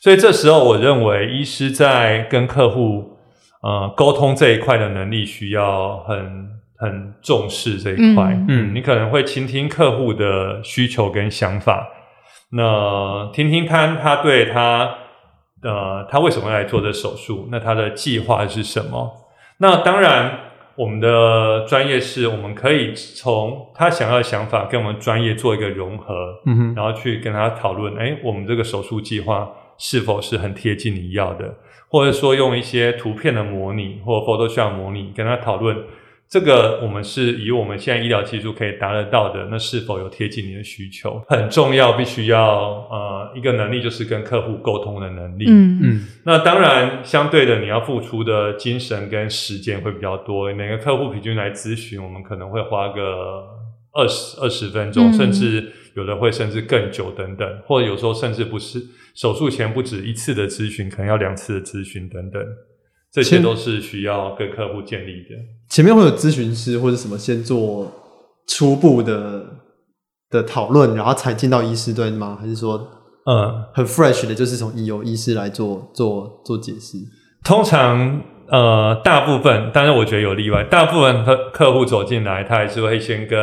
[0.00, 3.18] 所以这时候，我认为医师在跟客户
[3.62, 8.32] 呃沟通这一块的能力需要很很重视这一块。
[8.32, 11.88] 嗯，嗯，你可能会倾听客户的需求跟想法，
[12.52, 14.94] 那听听看他对他
[15.62, 19.12] 呃他为什么要来做这手术，那他的计划是什么？
[19.58, 20.40] 那当然。
[20.78, 31.54] 我们的专业是，我们可以从他想要的想法跟我们专业做一个融合，嗯哼，然后去跟他讨论，哎，我们这个手术计划是否是很贴近你要的，
[31.88, 35.74] 或者说用一些图片的模拟或 Photoshop 模拟跟他讨论。
[36.28, 41.22] 这个我们是以我们现在医疗技术可以达得到的，那是否有贴近你的需求？
[41.28, 45.44] 很重要，必须要呃一个能力，就是跟客户沟通的能力。
[45.48, 46.06] 嗯嗯。
[46.24, 50.52] 那当然，相对的，你要付出的精神跟时间会比较多。
[50.52, 53.44] 每个客户平均来咨询，我们可能会花个
[53.92, 58.80] 二十二十分钟，嗯，甚至有的会甚至更久等等，或者有时候甚至不是
[59.14, 62.42] 手术前不止一次的咨询，可能要两次的咨询等等。
[63.16, 65.30] 这些都是需要跟客户建立的。
[65.70, 67.90] 前面会有咨询师或者什么先做
[68.46, 69.42] 初步的
[70.28, 72.36] 的讨论，然后才进到医师端吗？
[72.38, 72.76] 还是说，
[73.24, 76.98] 嗯，很 fresh 的，就是从由医师来做做做解释？
[77.42, 83.38] 通常，呃，大部分，当然我觉得有例外，大部分客客户走进来，他还是会先跟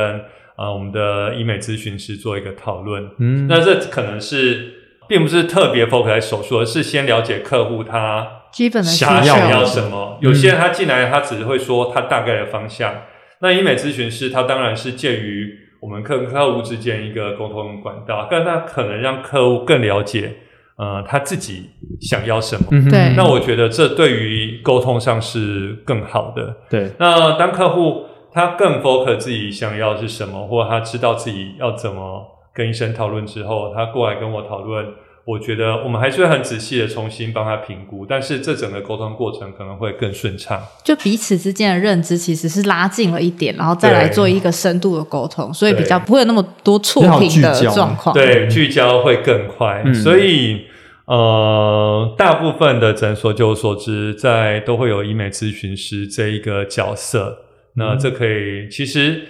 [0.56, 3.04] 啊、呃、我们的医美咨询师做一个讨论。
[3.18, 4.72] 嗯，那这可能是
[5.10, 8.43] 并不是特别 focus 在手术，而是先了解客户他。
[8.54, 10.18] 基本的想要什么？
[10.22, 12.94] 有些人他进来，他只是会说他大概的方向。
[12.94, 13.02] 嗯、
[13.40, 20.36] 那医美咨询师他当然是介于我们客客户之间一个沟通管道，但他可能让客户更了解，
[20.78, 22.66] 呃，他自己想要什么。
[22.90, 23.16] 对、嗯。
[23.18, 26.56] 那我觉得这对于沟通上是更好的。
[26.70, 26.92] 对。
[27.00, 34.86] 那当客户他更 focus 自己想要是什么，或者他知道自己要怎么跟医生讨论之后，他过来跟我讨论。
[35.26, 40.62] 我觉得我们还是会很仔细的重新帮他评估，但是这整个沟通过程可能会更顺畅。
[40.84, 48.14] 就彼此之间的认知其实是拉近了一点，然后再来做一个深度的沟通，所以比较不会有那么多错评的状况。
[48.14, 49.82] 对，聚焦会更快。
[49.86, 50.66] 嗯、所以
[51.06, 57.46] 呃，大部分的诊所，就我所知，在都会有医美咨询师这一个角色。
[57.76, 59.22] 那这可以，其实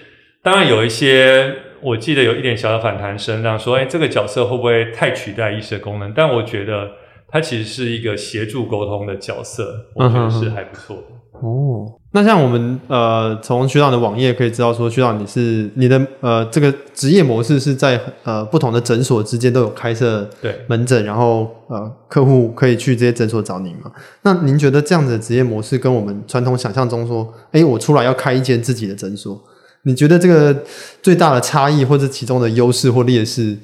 [0.42, 1.56] 当然有一些。
[1.84, 6.14] 我记得有一点小的反弹声，让说，哎，这个角色会不会太取代医师的功能？
[6.16, 6.90] 但我觉得
[7.28, 11.04] 它其实是一个协助沟通的角色，我觉得是还不错的。
[11.42, 23.92] 哦，那像我们呃，从学长的网页可以知道说，学长你是你的呃这个职业模式是在呃不同的诊所之间都有开设对门诊，然后呃客户可以去这些诊所找您嘛？
[24.22, 29.38] 那您觉得这样子的职业模式跟我们传统想象中说，哎，我出来要开一间自己的诊所？
[29.86, 30.64] 你觉得这个
[31.02, 33.58] 最大的差异，或者其中的优势或劣势，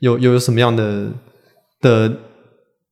[0.00, 1.10] 有有什么样的
[1.80, 2.12] 的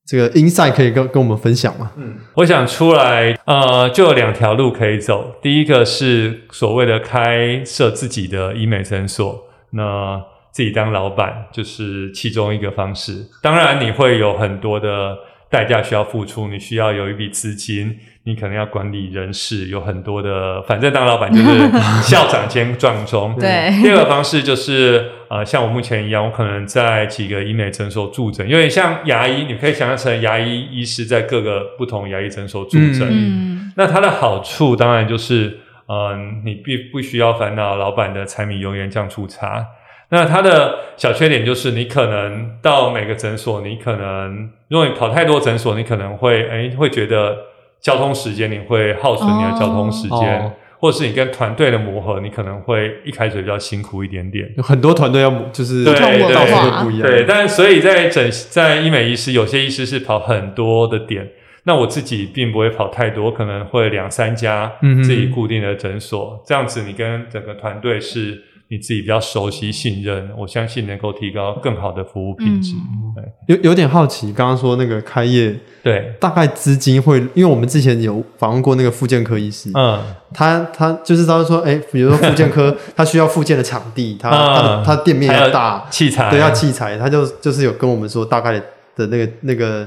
[0.07, 1.93] 这个 insight 可以跟跟我们分享吗？
[1.97, 5.37] 嗯，我想出来，呃，就有两条路可以走。
[5.41, 10.21] 第一个是所谓的开设自己的医美诊所，那
[10.53, 13.25] 自己当老板就是其中一个方式。
[13.41, 15.17] 当然，你会有很多的
[15.49, 17.97] 代价需要付出，你需要有一笔资金。
[18.27, 21.69] 你可能要管理人事，有很多的，反正当老板就是
[22.03, 23.37] 校长兼撞钟。
[23.39, 23.71] 对。
[23.83, 33.07] 第二个方式就是，呃，像我目前一样，我可能在几个医美诊所驻诊，因为像牙医，你可以想象成牙医医师在各个不同牙医诊所驻诊。
[33.11, 33.73] 嗯。
[33.77, 35.59] 那它的好处当然就是，
[35.89, 39.67] 嗯、呃，你必不需要烦恼老板的柴米油盐酱醋茶。
[40.09, 47.37] 那它的小缺点就是，你可能到每个诊所，你可能如果你跑太多诊所，你可能会哎会觉得。
[47.85, 54.51] 交通时间，你会耗损你的交通时间，哦，或者是你跟团队的磨合，你可能会一开始比较辛苦一点点。
[54.57, 61.29] 有很多团队要就是对对对，但所以在整在医美医师，有些医师是跑很多的点，
[61.65, 72.75] 那我自己并不会跑太多，可能会两三家自己固定的诊所，嗯，这样子你跟整个团队是你自己比较熟悉、信任，我相信能够提高更好的服务品质。
[72.75, 80.03] 嗯、对，有有点好奇，刚刚说那个开业，对，大概资金会，因为我们之前有访问过那个复健科医师，嗯，
[80.33, 88.59] 他他就是他说，哎，比如说复健科， 他需要复健的场地，他、嗯、他的他店面要大，器材，对，要器材，他就就是有跟我们说大概
[88.97, 89.87] 的那个那个。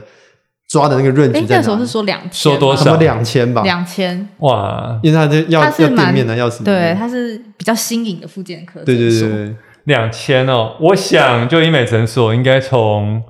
[0.67, 1.57] 抓的那个润值在哪？
[1.57, 2.83] 那时候是说两千，说多少？
[2.83, 3.61] 什么两千吧？
[3.63, 4.99] 两千哇！
[5.01, 6.65] 因为他就要要店面呢，要什么？
[6.65, 8.81] 对，他是比较新颖的复健科。
[8.83, 9.55] 对对对对，
[9.85, 10.75] 两千哦！
[10.81, 13.23] 我想就医美诊所应该从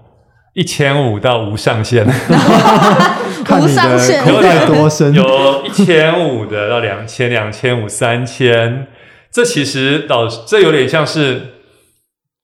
[0.53, 5.13] 一千五到无上限， 无上限口袋多深？
[5.13, 8.87] 有一千五的到两千，两千五三千，
[9.31, 11.53] 这其实导这有点像是。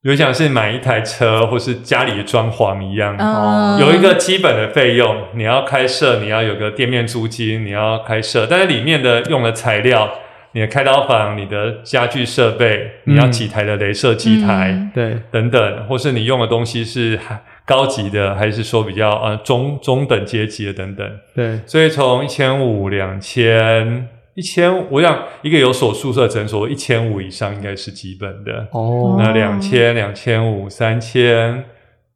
[0.04, 10.12] 有像是买一台车，或是家里的装潢一样，哦，有一个基本的费用，你要开设，你要有个店面租金，你要开设，但是里面的用的材料，
[10.52, 17.18] 你的开刀房，你的家具设备，你要几台的镭射机台，嗯、对，等等，或是你用的东西是
[17.64, 24.10] 高级的，还是说比较呃中中等阶级的等等，对，所以从一千五、两千。
[24.36, 28.68] 一千，我想一个有手术的诊所，一千五以上应该是基本的。
[28.72, 31.64] 哦，那两千、两千五、三千，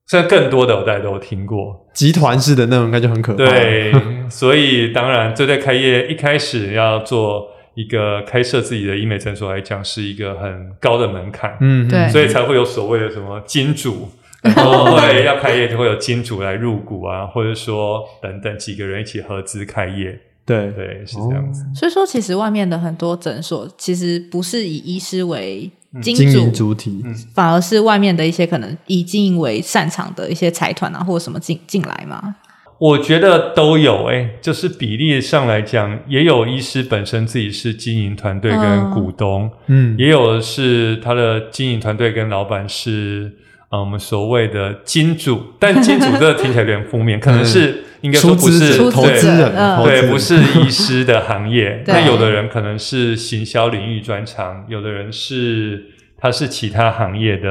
[0.09, 1.85] 甚至更多的，我大家都有听过。
[1.93, 3.45] 集团式的那种应该就很可怕。
[3.45, 3.93] 对，
[4.29, 11.55] 所以当然，这在开业一开始要做一个开设自己的医美诊所来讲，是一个很高的门槛。
[11.61, 14.09] 嗯，对，所以才会有所谓的什么金主，
[14.41, 20.19] 然后会要开业就会有金主来入股啊，或者说等等几个人一起合资开业。
[20.47, 21.65] 对对，是这样子。
[21.75, 25.69] 所以说，其实外面的很多诊所，其实不是以医师为，
[26.01, 27.03] 经营主体，
[27.35, 32.35] 反而是外面的一些可能以经营为擅长的一些财团啊，或者什么进进来嘛。
[32.79, 43.33] 我觉得都有诶、欸，就是比例上来讲，也有医师本身自己是经营团队跟股东，嗯，也有的是他的经营团队跟老板是。
[43.69, 51.83] 啊，我们所谓的金主，但金主这个听起来有点负面， 可能是应该说不是投资人，对，不是医师的行业。
[51.87, 55.83] 那有的人可能是行销领域专长，有的人是
[56.17, 57.49] 他是其他行业的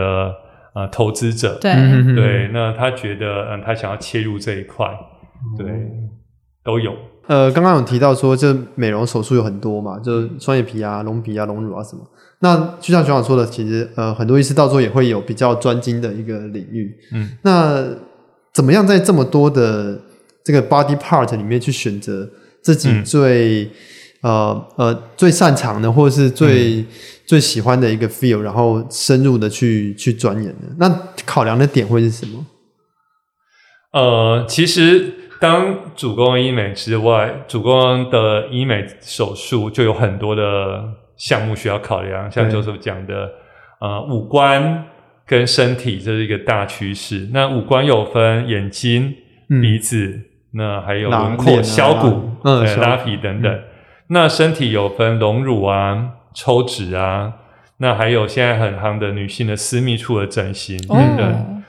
[0.75, 1.73] 呃投资者，对
[2.15, 2.49] 对。
[2.53, 4.87] 那他觉得嗯，他想要切入这一块，
[5.59, 5.67] 对，
[6.65, 6.93] 都有。
[7.27, 12.03] 呃，刚刚有提到说，这美容手术有很多嘛，就是双眼皮啊、隆鼻啊、隆乳啊什么。
[12.39, 16.95] 那就像学长说的，其实呃，很多医师到时候也会有比较专精的一个领域。
[17.13, 17.83] 嗯，那
[18.55, 19.99] 怎么样在这么多的
[20.47, 22.31] 这个 body part 里面去选择
[22.63, 23.65] 自己最、
[24.23, 26.87] 嗯、呃呃最擅长的，或者是最、嗯、
[27.27, 30.69] 最喜欢的一个 feel，然后深入的去去钻研的？
[30.79, 30.89] 那
[31.25, 32.47] 考量的点会是什么？
[33.93, 40.85] 呃，其实当主攻医美之外，主攻的医美手术就有很多的。
[41.19, 43.31] 项目需要考量，像就是讲的，
[43.81, 44.85] 呃，五官
[45.27, 47.31] 跟身体这是一个大趋势。
[47.33, 49.15] 那五官有分眼睛、
[49.49, 50.21] 嗯、鼻子，
[50.53, 53.53] 那还有轮廓、削骨、嗯、对拉皮等等。
[53.53, 53.63] 嗯、
[54.09, 57.33] 那身体有分隆乳啊、抽脂啊，
[57.79, 61.33] 那还有现在很夯的女性的私密处的整形等等。
[61.33, 61.63] 哦、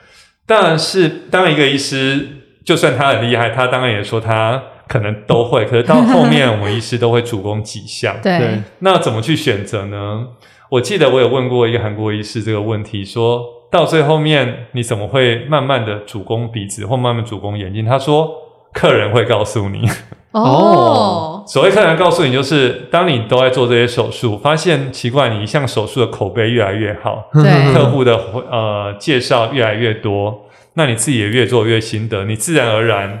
[0.46, 2.28] 当然是当一个医师，
[2.64, 4.62] 就算他很厉害，他当然也说他。
[4.88, 8.16] 可能都会， 可是到后面我们医师都会主攻几项。
[8.22, 10.26] 对，那怎么去选择呢？
[10.70, 17.84] 我记得我有问过一个韩国医师这个问题，说到最后面你怎么会慢慢的主攻鼻子或慢慢主攻眼睛？
[17.84, 18.30] 他说
[18.72, 19.88] 客人会告诉你。
[20.30, 28.14] 哦，所谓客人告诉你，就是当你都在做这些手术，发现奇怪，你一项手术的口碑越来越好，对，客户的
[28.50, 33.20] 呃介绍越来越多，那你自己也越做越心得，你自然而然。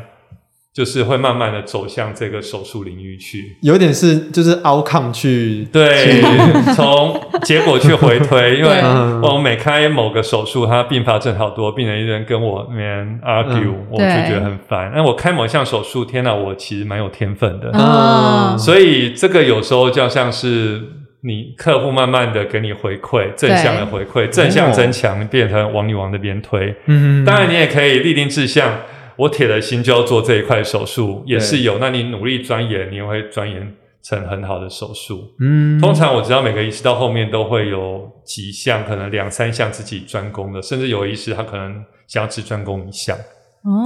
[0.78, 6.22] 就是会慢慢的走向这个手术领域去，有点是就是 outcome 去对，
[6.76, 8.80] 从结果去回推， 因为
[9.20, 14.92] 我每开某个手术，他并发症好多，病人一人跟我面 argue，、嗯、我就觉得很烦。
[14.94, 20.80] 那我开某项手术，天哪，我其实蛮有天分的，嗯、所以这个有时候就像是
[21.22, 26.72] 你客户慢慢的给你回馈，正向的回馈，正向增强，变成往你往那边推。
[26.86, 28.72] 嗯，当然你也可以立定志向。
[29.18, 31.78] 我铁了心就要做这一块手术，也是有。
[31.78, 35.34] 那你努力钻研，你也会钻研成很好的手术。
[35.40, 43.16] 嗯，通常我知道每个医师到后面都会有几项，可能两三项自己专攻的，甚至有医师他可能想要只专攻一项，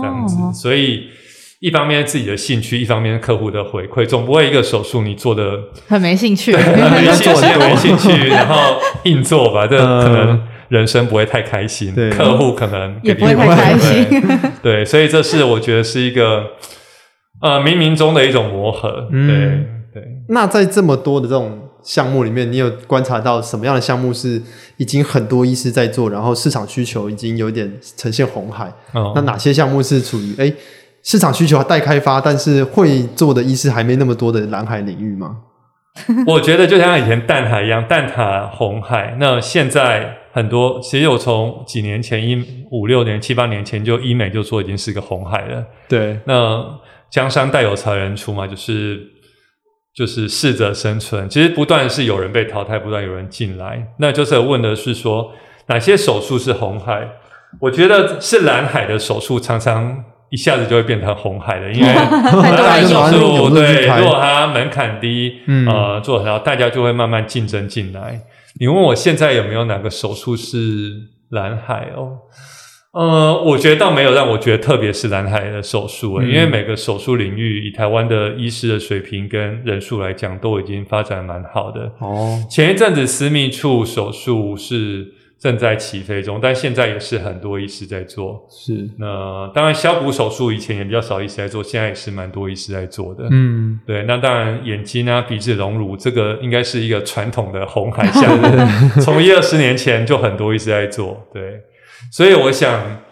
[0.03, 0.37] 这样子。
[0.37, 1.09] 哦、所以
[1.61, 5.59] 一方面自己的兴趣，一方面客户的回馈，总不会一个手术你做的
[5.89, 10.43] 很没兴趣， 很没兴趣，没兴趣，然后硬做吧，这 可能。
[10.73, 14.23] 人生不会太开心，对客户可能也不会太开心。
[14.63, 16.47] 对，所以这是我觉得是一个
[17.43, 18.91] 呃冥冥中的一种磨合。
[19.11, 19.29] 对、嗯、
[19.93, 20.03] 对。
[20.03, 24.41] 对那在这么多的这种项目里面，你有观察到什么样的项目是
[24.79, 28.73] 已经很多医师在做，然后市场需求已经有点呈现红海？
[28.95, 30.55] 哦、那哪些项目是处于诶
[31.03, 35.37] 市场需求待开发，但是会做的医师还没那么多的蓝海领域吗？
[36.27, 39.19] 我觉得就像以前淡海一样，淡海红海。
[39.21, 45.65] 那现在很多，其实我从几年前一五六年、七八年前就医美就说已经是个红海了。
[45.89, 46.65] 对，那
[47.11, 49.01] 江山代有才人出嘛，就是
[49.95, 51.29] 就是适者生存。
[51.29, 53.87] 其实不断是有人被淘汰，不断有人进来。
[53.99, 55.33] 那就是问的是说，
[55.67, 57.07] 哪些手术是红海？
[57.61, 60.05] 我觉得是蓝海的手术常常。
[60.33, 68.19] 一下子就会变成红海了，因为 蓝海手术对，如果它门槛低，嗯、呃，做很好，大家就会慢慢竞争进来。
[68.59, 72.19] 你问我现在有没有哪个手术是蓝海哦？
[72.93, 81.91] 呃，我觉得倒没有让我觉得特别是蓝海的手术，嗯、因为每个手术领域以台湾的医师的水平跟人数来讲，都已经发展蛮好的。
[82.01, 85.15] 哦，前一阵子私密处手术是。
[85.43, 88.47] 正在起飞中，但现在也是很多医师在做。
[88.49, 93.27] 是，那当然削骨手术以前也比较少医师在做，现在也是蛮多医师在做的。
[93.29, 94.05] 嗯，对。
[94.05, 98.47] 那当然眼睛啊、鼻子隆乳，这个应该是一个传统的红海项目，
[99.03, 101.21] 从一二十年前就很多医师在做。
[101.35, 101.61] 对，
[102.13, 103.03] 所以我想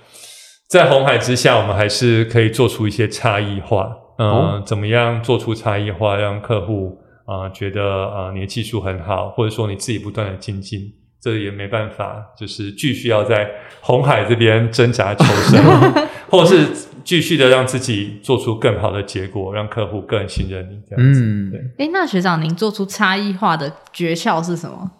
[0.68, 3.90] 在红海之下，我们还是可以做出一些差异化。
[4.18, 10.80] 嗯、呃，哦、怎么样做出差异化，让客户啊、呃、觉得啊、呃、你的技术很好，或者说你自己不断的精进。
[11.22, 13.50] 这也没办法，就是继续要在
[13.82, 15.62] 红海这边挣扎求生，
[16.30, 16.66] 或者是
[17.04, 21.20] 继续的让自己做出更好的结果，让客户更信任你这样子。
[21.20, 21.86] 嗯，对。
[21.86, 24.90] 诶，那学长，您做出差异化的诀窍是什么？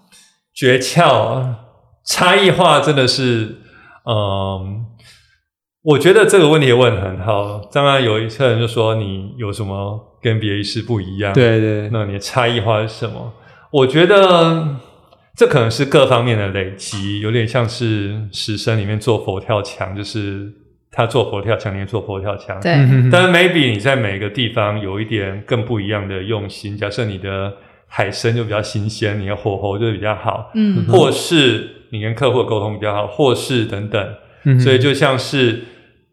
[0.55, 1.55] 诀窍，
[2.05, 3.57] 差异化真的是，
[4.05, 4.85] 嗯，
[5.83, 7.61] 我觉得这个问题问得很好。
[7.73, 11.33] 当然，有一些人就说你有什么跟别的医师不一样？
[11.33, 11.89] 对对。
[11.91, 13.33] 那你的差异化是什么？
[13.73, 14.77] 我觉得。
[15.41, 20.53] 这可能是各方面的累积，有点像是石生里面做佛跳墙，就是
[20.93, 22.61] 他做佛跳墙，你也做佛跳墙。
[22.61, 22.73] 对。
[23.11, 26.77] 但是 maybe 你在每个地方有一点更不一样的用心。
[26.77, 27.51] 假设你的
[27.87, 34.15] 海参就比较新鲜，你的火候就比较好，嗯，或是你跟客户的沟通比较好，或是等等。
[34.45, 34.61] 嗯。
[34.61, 35.61] 所以就像是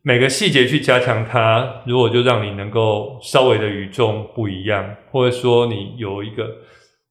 [0.04, 6.46] 每个细节去加强它，如果就让你能够稍微的与众不一样，或者说你有一个。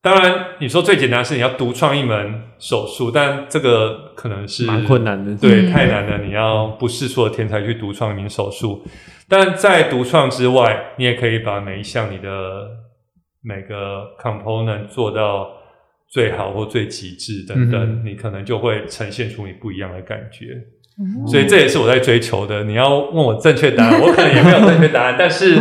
[0.07, 6.23] 当然，你说最简单的是你要独创一门手术，但这个可能是蛮困难的，对，太难了。
[6.23, 8.85] 你要不是说天才去独创一名手术，
[9.27, 12.29] 但在独创之外，你也可以把每一项你的
[13.43, 15.49] 每个 component 做到
[16.09, 20.45] 最好或最极致等等，嗯、你可能就会呈现出你不一样的感觉。
[21.01, 22.63] 嗯、所以这也是我在追求的。
[22.63, 25.57] 你要问我正确答案，我可能也没有正确答案，但是。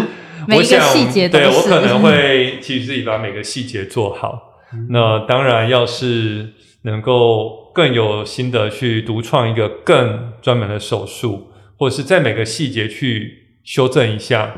[0.46, 4.54] 每一个细节都是，对，我可能会其实自己把每个细节做好。
[4.72, 14.54] 嗯、那当然，要是能够更有心得去独创一个更专门的手术，或者是在每个细节去修正一下，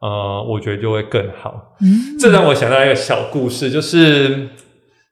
[0.00, 1.76] 呃，我觉得就会更好。
[1.82, 4.48] 嗯，这让我想到一个小故事，就是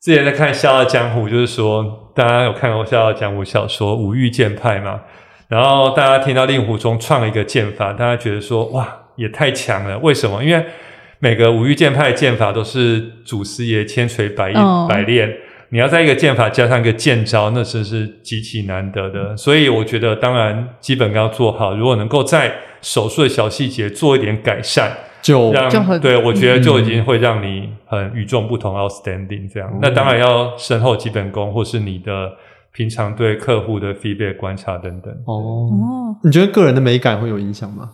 [0.01, 5.03] 之前在看《笑傲江湖》，就是说大家有看过《笑傲江湖》小说《五欲剑派》嘛？
[5.49, 9.00] 然后大家听到令狐冲创了一个剑法，大家觉得说哇。
[9.21, 10.43] 也太强了，为什么？
[10.43, 10.65] 因为
[11.19, 15.33] 每个五欲剑派剑法都是祖师爷千锤百炼百炼，哦、
[15.69, 19.37] 你要在一个剑法加上一个剑招，那真是极其难得的。
[19.37, 22.51] 所以我觉得，当然基本要做好，如果能够在
[22.81, 24.91] 手术的小细节做一点改善，
[25.21, 29.69] 就让就对，我觉得就已经会让你很与众不同、嗯、，outstanding 这样。
[29.75, 32.33] 嗯、那当然要深厚基本功，或是你的。
[32.73, 35.13] 平常对客户的 feedback 观察等等。
[35.27, 37.91] 哦，你觉得个人的美感会有影响吗？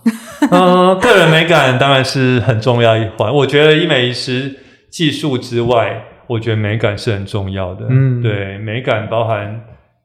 [0.51, 0.51] 嗯、
[0.93, 3.33] 呃，个人美感当然是很重要一环。
[3.33, 4.55] 我觉得医美医师
[4.91, 7.87] 技术之外，我觉得美感是很重要的。
[7.89, 9.63] 嗯，对，美感包含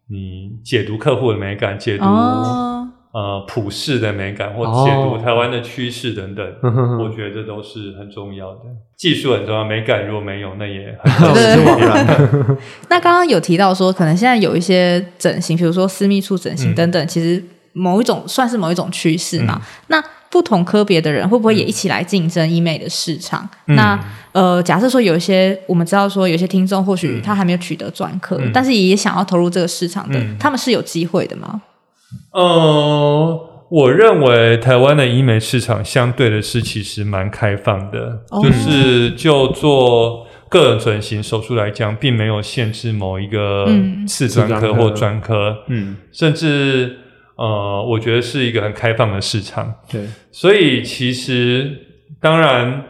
[0.10, 2.06] 你解读客户的美感，解读。
[2.06, 2.68] 哦
[3.14, 8.62] 呃，普世的美感或解读台湾的趋势等等，哦、我觉得这都是很重要的。
[8.96, 12.58] 技术很重要，美感如果没有，那也很 枉然。
[12.88, 17.44] 那刚刚有提到说，可能现在有一些整形，比如说私密处整形等等，嗯、其实
[17.74, 19.60] 某一种算是某一种趋势嘛。
[19.60, 23.46] 嗯、那不同科别的人会不会也一起来竞争医美的市场？
[23.68, 24.00] 嗯、那
[24.32, 31.62] 呃，假设说有一些我们知道说有些听众或许他还没有取得专科，嗯、但是也想要投入这个市场的，嗯、他们是有机会的吗？
[32.34, 43.66] 呃，我认为台湾的医美市场相对的是其实蛮开放的，哦、就是就做个人整形手术来讲，并没有限制某一个
[44.08, 46.98] 次专科或专科，嗯，甚至
[47.38, 49.76] 呃，我觉得是一个很开放的市场。
[49.90, 51.72] 对，所以其实
[52.20, 52.84] 当然，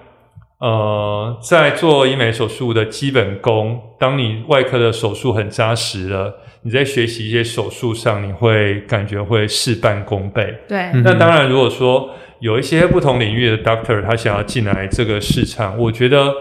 [0.59, 10.55] 呃，在做医美手术的基本功，当你外科的手术很扎实了，你在学习一些手术上，你会感觉会事半功倍。
[10.67, 10.91] 对。
[11.03, 16.33] 那当然，如果说有一些不同领域的 doctor，他想要进来这个市场，我觉得，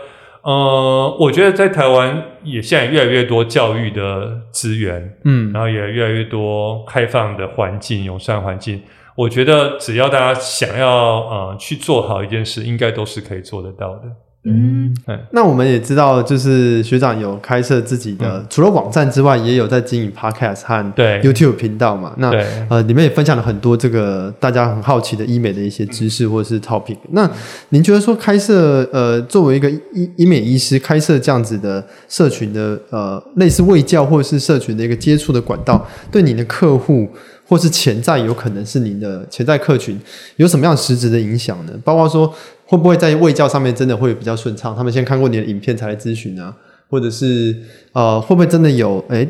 [0.43, 8.83] 呃，我觉得在台湾也现在越来越多教育的资源，嗯，然后也越来越多开放的环境、友善环境。
[9.17, 10.89] 我觉得只要大家想要
[11.29, 14.03] 呃去做好一件事，应该都是可以做得到的。
[14.43, 14.95] 嗯，
[15.33, 22.15] 那我们也知道，就是学长有开设自己的，嗯、除了网站之外，也有在经营 Podcast 和 YouTube 频道嘛。
[22.17, 22.31] 那
[22.71, 26.97] 呃，里面也分享了很多这个大家很好奇的医美的一些知识或者是 topic。
[27.11, 27.31] 那
[27.69, 37.07] 您觉得说开设呃，作为一个医医美医师，开设这样子的社群的呃，类似卫教或者是社群的一个接触的管道，对您的客户？
[37.47, 39.99] 或是潜在有可能是您的潜在客群，
[40.37, 41.73] 有什么样实质的影响呢？
[41.83, 42.33] 包括说
[42.71, 44.73] 会不会在卫教上面真的会比较顺畅？
[44.77, 46.55] 他们先看过你的影片才来咨询啊，
[46.89, 47.53] 或者是
[47.93, 49.29] 呃会不会真的有诶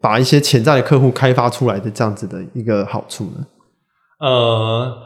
[0.00, 3.44] 把一些潜在的客户开发出来的这样子的一个好处呢？
[4.20, 4.96] 呃，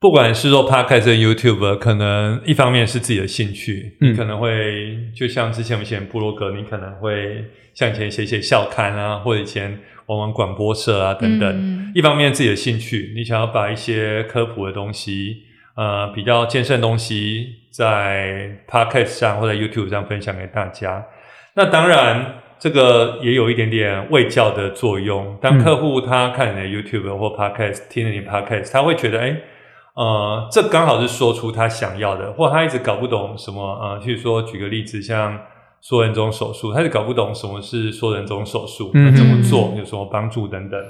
[0.00, 7.44] 不管是做 Podcast 和 YouTube，可能一方面是自己的兴趣，嗯，可能会就像之前我们写部落格，你可能会
[7.74, 9.78] 像以前写写校刊啊，或者以前。
[10.06, 11.50] 玩玩广播社啊，等等。
[11.50, 15.38] 嗯、一方面自己的兴趣，你想要把一些科普的东西，
[15.76, 21.04] 呃，比较健身的东西，在 Podcast 上或者 YouTube 上分享给大家。
[21.54, 25.36] 那当然，这个也有一点点卫教的作用。
[25.40, 29.36] 当客户他看你的 YouTube 或 Podcast，听了你 Podcast，他会觉得，哎，
[29.94, 35.38] 呃，这刚好是说出他想要的，或他一直搞不懂什么，呃，譬如说举个例子，像。
[35.86, 40.80] 缩人中手术，他就搞不懂什么是缩人中手术，嗯、怎么做，有什么帮助等等。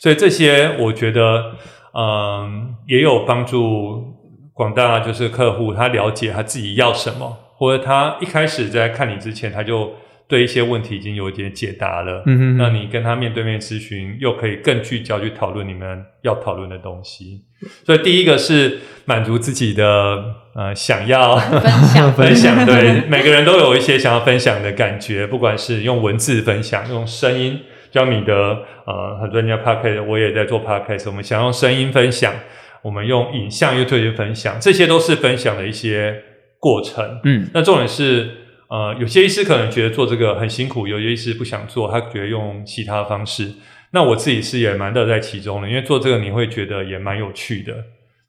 [0.00, 1.52] 所以这些我觉得，
[1.94, 4.11] 嗯，也有帮助
[4.54, 9.92] 广大就是客户，他了解他自己要什么，或者他一开始在看你之前，他就
[10.28, 12.22] 对一些问题已经有一点解答了。
[12.26, 17.42] 嗯哼，那你跟他面对面咨询，又可以更聚焦去讨论你们要讨论的东西。
[17.84, 20.36] 所以第一个是满足自己的。
[20.54, 27.58] 呃，想要分享 分享，对，每个人都有一些想要分享的感觉，不管是用文字分享，用声音，
[27.90, 32.34] 像你的呃，很多人家 podcast，我也在做 podcast，我们想用声音分享，
[32.82, 36.22] 我们用影像又对去分享，这些都是分享的一些
[36.58, 37.20] 过程。
[37.24, 38.28] 嗯，那重点是，
[38.68, 43.52] 呃，有些医师可能觉得做这个很辛苦，有些医师不想做，他觉得用其他方式。
[43.92, 47.72] 那我自己是也蛮乐在其中的，因为做这个你会觉得也蛮有趣的。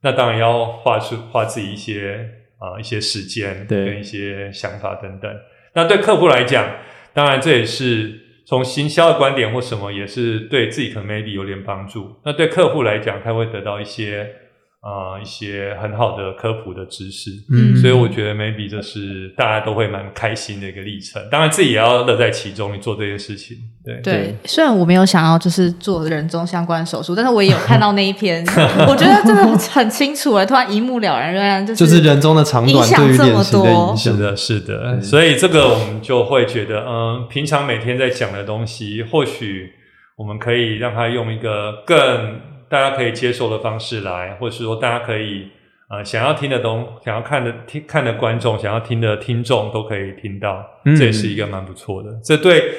[0.04, 2.30] 那当然要花出花自己一些
[2.60, 5.32] 啊、呃、一些时间，跟一些想法等等。
[5.74, 6.76] 那对客户来讲，
[7.14, 12.18] 当然这也是从行销的观点或什么，也是对自己可能 maybe 有点帮助。
[12.26, 14.36] 那对客户来讲，他会得到一些。
[14.84, 21.26] 啊、呃，一些很好的科普的知识，嗯，所以我觉得 maybe 这是大家都会蛮开心的一个历程。
[21.32, 23.56] 当然自己也要乐在其中，你做这些事情，
[23.86, 24.36] 对对。
[24.44, 28.44] 虽然我没有想要就是做人中相关手术，但是我也有看到那一篇，
[28.86, 35.02] 我觉得真的很清楚了，突然一目了然，原来就是就是人中的长短对于脸型的影响，是的，是的。
[35.02, 39.72] 所以这个我们就会觉得，嗯，平常每天在讲的东西，或许
[40.18, 42.52] 我们可以让他用一个更。
[42.74, 45.48] 大家可以接受的方式来，或者是说大家可以
[45.92, 52.10] 呃想要听的东，想要看的听看的观众，想要听的听众都可以听到，嗯、这也是一个蛮不错的。
[52.24, 52.74] 这对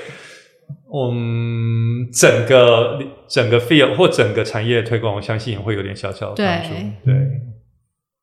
[0.93, 6.71] 嗯整个整个 field 或整个产业的推广，我相信也会有点小小的帮助。
[7.05, 7.15] 对，对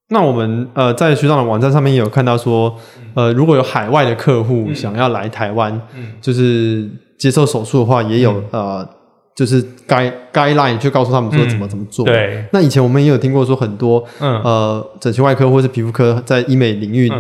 [0.10, 2.78] 那我们呃在学长的网站上面也有看到说，
[3.16, 8.90] 呃如果有海外的客户想要来台湾，嗯、就是接受手术的话，也有、嗯、呃。
[9.34, 12.06] 就是 guide guideline 就告诉他们说怎么怎么做。
[12.06, 12.46] 对。
[12.52, 17.12] 那以前我们也有听过说很多，嗯，呃，整形外科或是皮肤科在医美领域，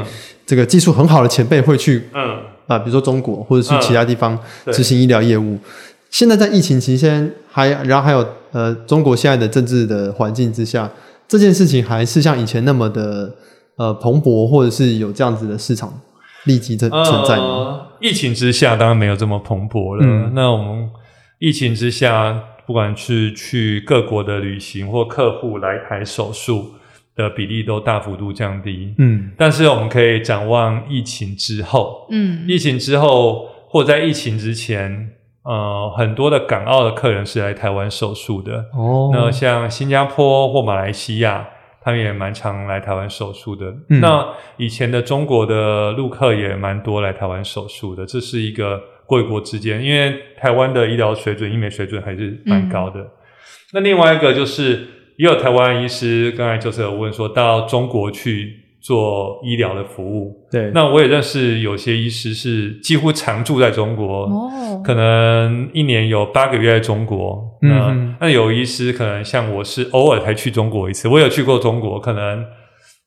[0.45, 2.37] 这个技术很好的前辈会去，嗯，
[2.67, 4.37] 啊，比如说中国或者是其他地方
[4.71, 5.57] 执行医疗业务。
[6.09, 10.89] 现在在疫情期间，还然后还有呃，中国现在的政治的环境之下，
[11.27, 13.33] 这件事情还是像以前那么的
[13.77, 15.91] 呃蓬勃，或者是有这样子的市场
[16.43, 17.87] 立即的存在吗？
[18.01, 20.29] 疫情之下当然没有这么蓬勃了。
[20.33, 20.89] 那我们。
[21.41, 26.73] 疫情之下，不管是去各国的旅行或客户来台手术
[27.15, 28.93] 的比例都大幅度降低。
[28.99, 32.05] 嗯，但是我们可以展望疫情之后。
[32.11, 38.67] 嗯，疫情之后或在疫情之前，呃，很多的港澳的客人是来台湾手术的。
[38.73, 41.49] 哦，那像新加坡或马来西亚，
[41.81, 43.65] 他们也蛮常来台湾手术的。
[43.89, 44.27] 嗯，那
[44.57, 48.81] 以前的中国的陆客也蛮多来台湾手术的，这是一个。
[49.03, 53.01] 国与国之间，因为台湾的医疗水准、医美水准还是蛮高的。
[53.01, 53.09] 嗯、
[53.73, 60.47] 那另外一个就是，也有台湾医师刚才就是有问说，到中国去做医疗的服务。
[60.51, 67.47] 对，那我也认识有些医师是几乎常住在中国，哦，可能一年有八个月在中国。
[67.61, 72.43] 嗯那有医师可能像我是偶尔才去中国一次，我有去过中国，可能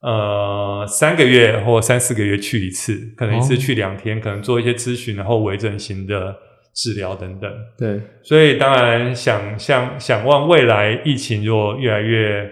[0.01, 6.37] 呃三个月或三四个月去一次，可能一次去两天，可能做一些咨询，然后微整形的
[6.75, 7.51] 治疗等等。
[7.77, 12.49] 对，所以当然想象想望未来疫情若越来越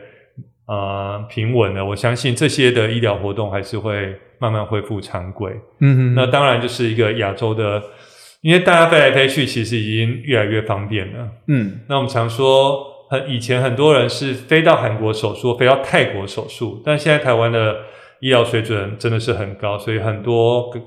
[0.72, 5.52] 呃平稳了，我相信这些的医疗活动还是会慢慢恢复常规。
[5.80, 7.82] 嗯嗯，那当然就是一个亚洲的，
[8.40, 11.28] 因为大家飞来飞去，其实已经越来越方便了。
[11.48, 17.76] 嗯那我们常说，很以前很多人是飞到韩国手术，飞到泰国手术，但现在台湾的
[18.20, 20.80] 医疗水准真的是很高，所以很多各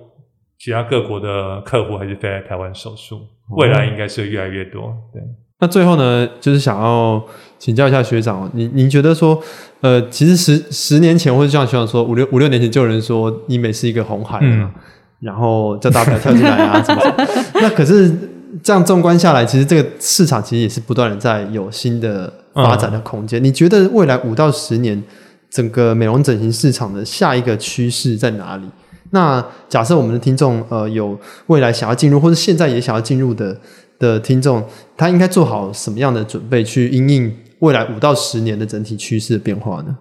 [0.57, 3.21] 其他各国的客户还是飞来台湾手术，
[3.57, 4.91] 未来应该是越来越多。
[5.13, 5.21] 对。
[5.60, 7.24] 那最后呢，就是想要
[7.58, 9.41] 请教一下学长，您您觉得说，
[9.82, 14.82] 呃，其实十十年前，或者像学长说五六五六年前，就有人说医美是一个红海嘛，嗯
[15.22, 17.16] 然后叫大家跳进来啊，什么什么。
[17.56, 18.14] 那可是
[18.62, 23.41] 这样纵观下来，其实这个市场其实也是不断的在有新的发展的空间。
[23.41, 25.01] 你觉得未来五到十年，
[25.49, 28.66] 整个美容整形市场的下一个趋势在哪里？
[29.12, 33.58] 那假设我们的听众呃有未来想要进入，或者现在也想要进入的
[33.99, 34.65] 的听众，
[34.97, 39.97] 他应该做好什么样的准备去因应未来五到十年的整体趋势的变化呢？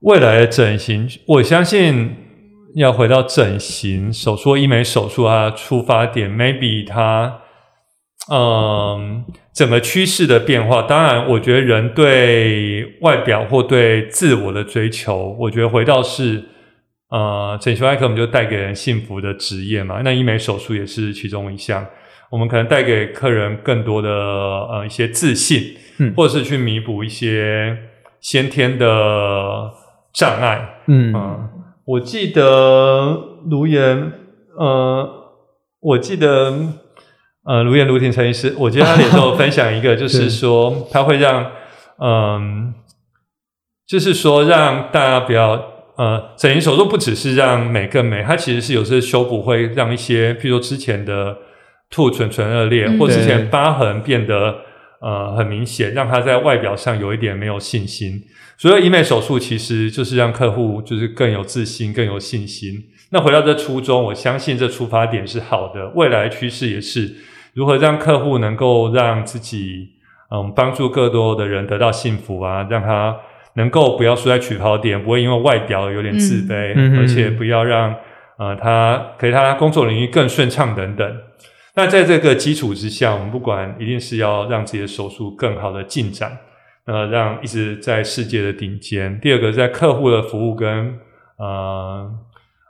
[0.00, 2.16] 未来的整形，我相信
[2.74, 7.40] 要回到整形手术、医美手术啊，出发点 maybe 它，
[8.32, 10.80] 嗯，整个趋势的变化。
[10.82, 16.44] 当然，我觉得人对外表或对自我的追求，我觉得回到是，
[17.10, 20.00] 呃，整形外科我们就带给人幸福的职业嘛。
[20.02, 21.84] 那医美手术也是其中一项，
[22.30, 26.14] 我们可能带给客人更多的呃一些自信，嗯。
[26.16, 27.76] 或者是去弥补一些
[28.20, 29.70] 先天的
[30.14, 30.80] 障碍。
[30.86, 31.12] 嗯。
[31.14, 31.48] 嗯，
[31.84, 33.18] 我记得
[33.50, 34.12] 卢岩，
[34.56, 35.10] 呃，
[35.80, 36.54] 我记得
[37.44, 40.30] 呃卢岩卢婷陈医师，我记得他脸上有分享一个，就 是。
[40.30, 41.50] 说他会让，
[41.98, 42.72] 嗯，
[43.88, 45.60] 就是说让大家不要，
[45.96, 51.36] 呃，整形手术不只是让美更美，它其实是有时候修补会让一些，譬如说之前的
[51.90, 54.56] 兔唇唇腭裂，嗯或之前疤痕变得
[55.00, 58.22] 呃很明显，让他在外表上有一点没有信心。
[58.56, 62.74] 所以医美手术其实就是让客户就是更有自信、更有信心。
[63.10, 65.88] 那回到这初衷，我相信这出发点是好的。
[65.94, 67.16] 未来趋势也是
[67.54, 69.88] 如何让客户能够让自己
[70.30, 73.16] 嗯帮助更多的人得到幸福啊，让他
[73.54, 77.96] 能够不要输在起跑点，不会因为外表有点自卑，嗯而且不要让
[78.38, 81.16] 呃他可以他工作领域更顺畅等等。
[81.74, 86.38] 那在这个基础之下，我们不管一定是要让自己的手术更好的进展。
[86.86, 89.20] 呃，让一直在世界的顶尖。
[89.20, 90.98] 第二个，在客户的服务跟
[91.36, 92.10] 呃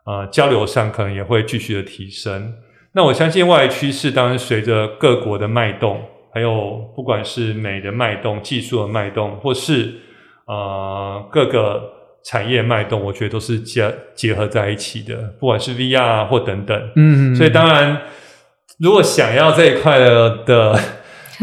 [0.04, 2.52] 呃交流上，可能也会继续的提升。
[2.92, 6.02] 那我相信外来趋势，当然随着各国的脉动，
[6.34, 9.94] 还有不管是美的脉动、技术的脉动，或是
[10.46, 11.90] 呃各个
[12.22, 15.16] 产业脉动，我觉得都是结结合在一起的。
[15.38, 18.02] 不管是 VR 或等等，嗯，所以当然，
[18.80, 20.80] 如果想要这一块的的。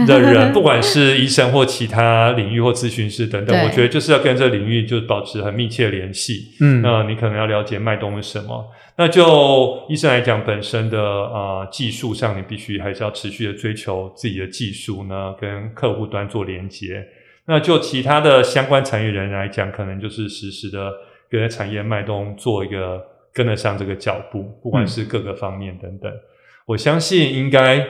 [0.05, 6.49] 的人，不管是医生或其他领域或咨询师等等，我觉得就是要跟这个领域就保持很密切的联系。
[6.61, 8.63] 嗯，那你可能要了解脉动是什么。
[8.95, 17.03] 那就医生来讲，本身的呃技术上，你必须还是要持续的追求自己的技术呢，跟客户端做连接。
[17.47, 20.93] 那就其他的相关产业人来讲，可能就是实时的
[21.27, 26.11] 跟产业脉动做一个跟得上这个脚步，不管是各个方面等等。
[26.11, 26.19] 嗯、
[26.67, 27.87] 我相信应该。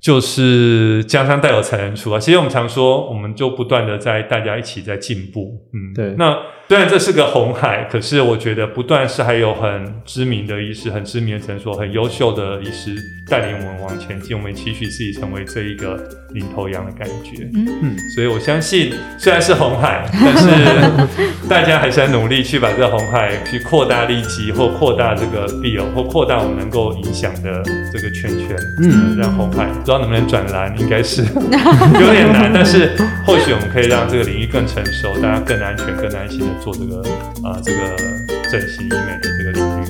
[0.00, 2.18] 就是江山代有才人出啊！
[2.18, 6.14] 其实我们常说，我们就不断的在大家一起在进步，嗯，对。
[6.16, 6.38] 那
[6.68, 12.94] 虽然这是个红海，可是我觉得不断是还有很知名的医师、很知名的诊所、很优秀的医师
[13.28, 14.36] 带领我们往前进。
[14.36, 15.96] 我们期许自己成为这一个
[16.32, 17.98] 领头羊的感觉，嗯嗯。
[18.14, 29.68] 所以我相信，虽然是红海，但是大家还是很努力去把这个红海去扩大利基，或扩大这个 field，或扩大我们能够影响的这个圈圈，嗯，让红海。
[29.90, 32.92] 不知道能不能转蓝，应该是 有点难，但是
[33.26, 37.00] 或许我们可以让这个领域更成熟，大家更安全、更安心的做这个
[37.42, 37.80] 啊、呃，这个
[38.48, 39.86] 整形医美的这个领域。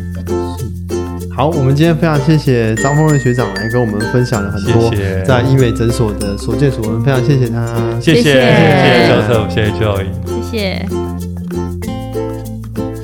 [1.37, 4.91] 好，我们今天非常谢谢张丰瑞学长来跟我们分享了很多
[5.27, 10.07] 在医美诊所的所见所闻，非常谢谢他，谢谢谢谢周特，谢谢 Joy，
[10.51, 10.89] 谢谢。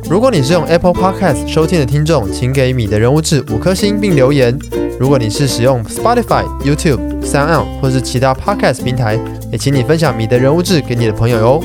[0.09, 4.59] 如果你是用 Apple Podcast 收听的听众，请给米的人物志五颗星并留言。
[4.99, 9.19] 如果你是使用 Spotify、YouTube、SoundOn 或是其他 Podcast 平台，
[9.53, 11.63] 也请你分享米的人物志给你的朋友哟。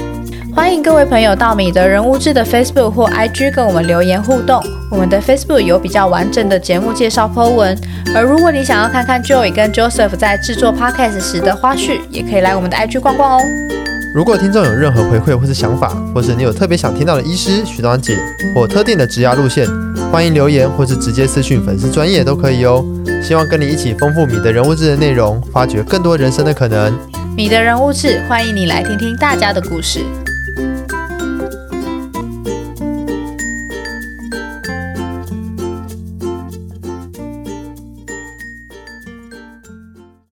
[0.53, 4.61] 欢迎各位朋友到米的人物志的 Facebook 或 IG 跟我们留言互动。
[4.91, 7.77] 我们的 Facebook 有比较完整的节目介绍 po 文，
[8.13, 13.41] 而如果你想要看看 Joey 跟 Joseph 在制作 Podcast 时的花絮，也可以来我们的 IG 逛逛哦。
[14.13, 18.17] 如果听众有任何回馈或是想法，或是你有特别想听到的医师、学长姐
[18.53, 19.65] 或特定的职涯路线，
[20.11, 22.85] 欢迎留言或是直接私讯粉丝专业都可以哦。
[23.23, 26.93] 希望跟你一起丰富米的人物志的内容，发掘更多人生的可能。
[27.33, 30.01] 米的人物志，欢迎你来听听大家的故事。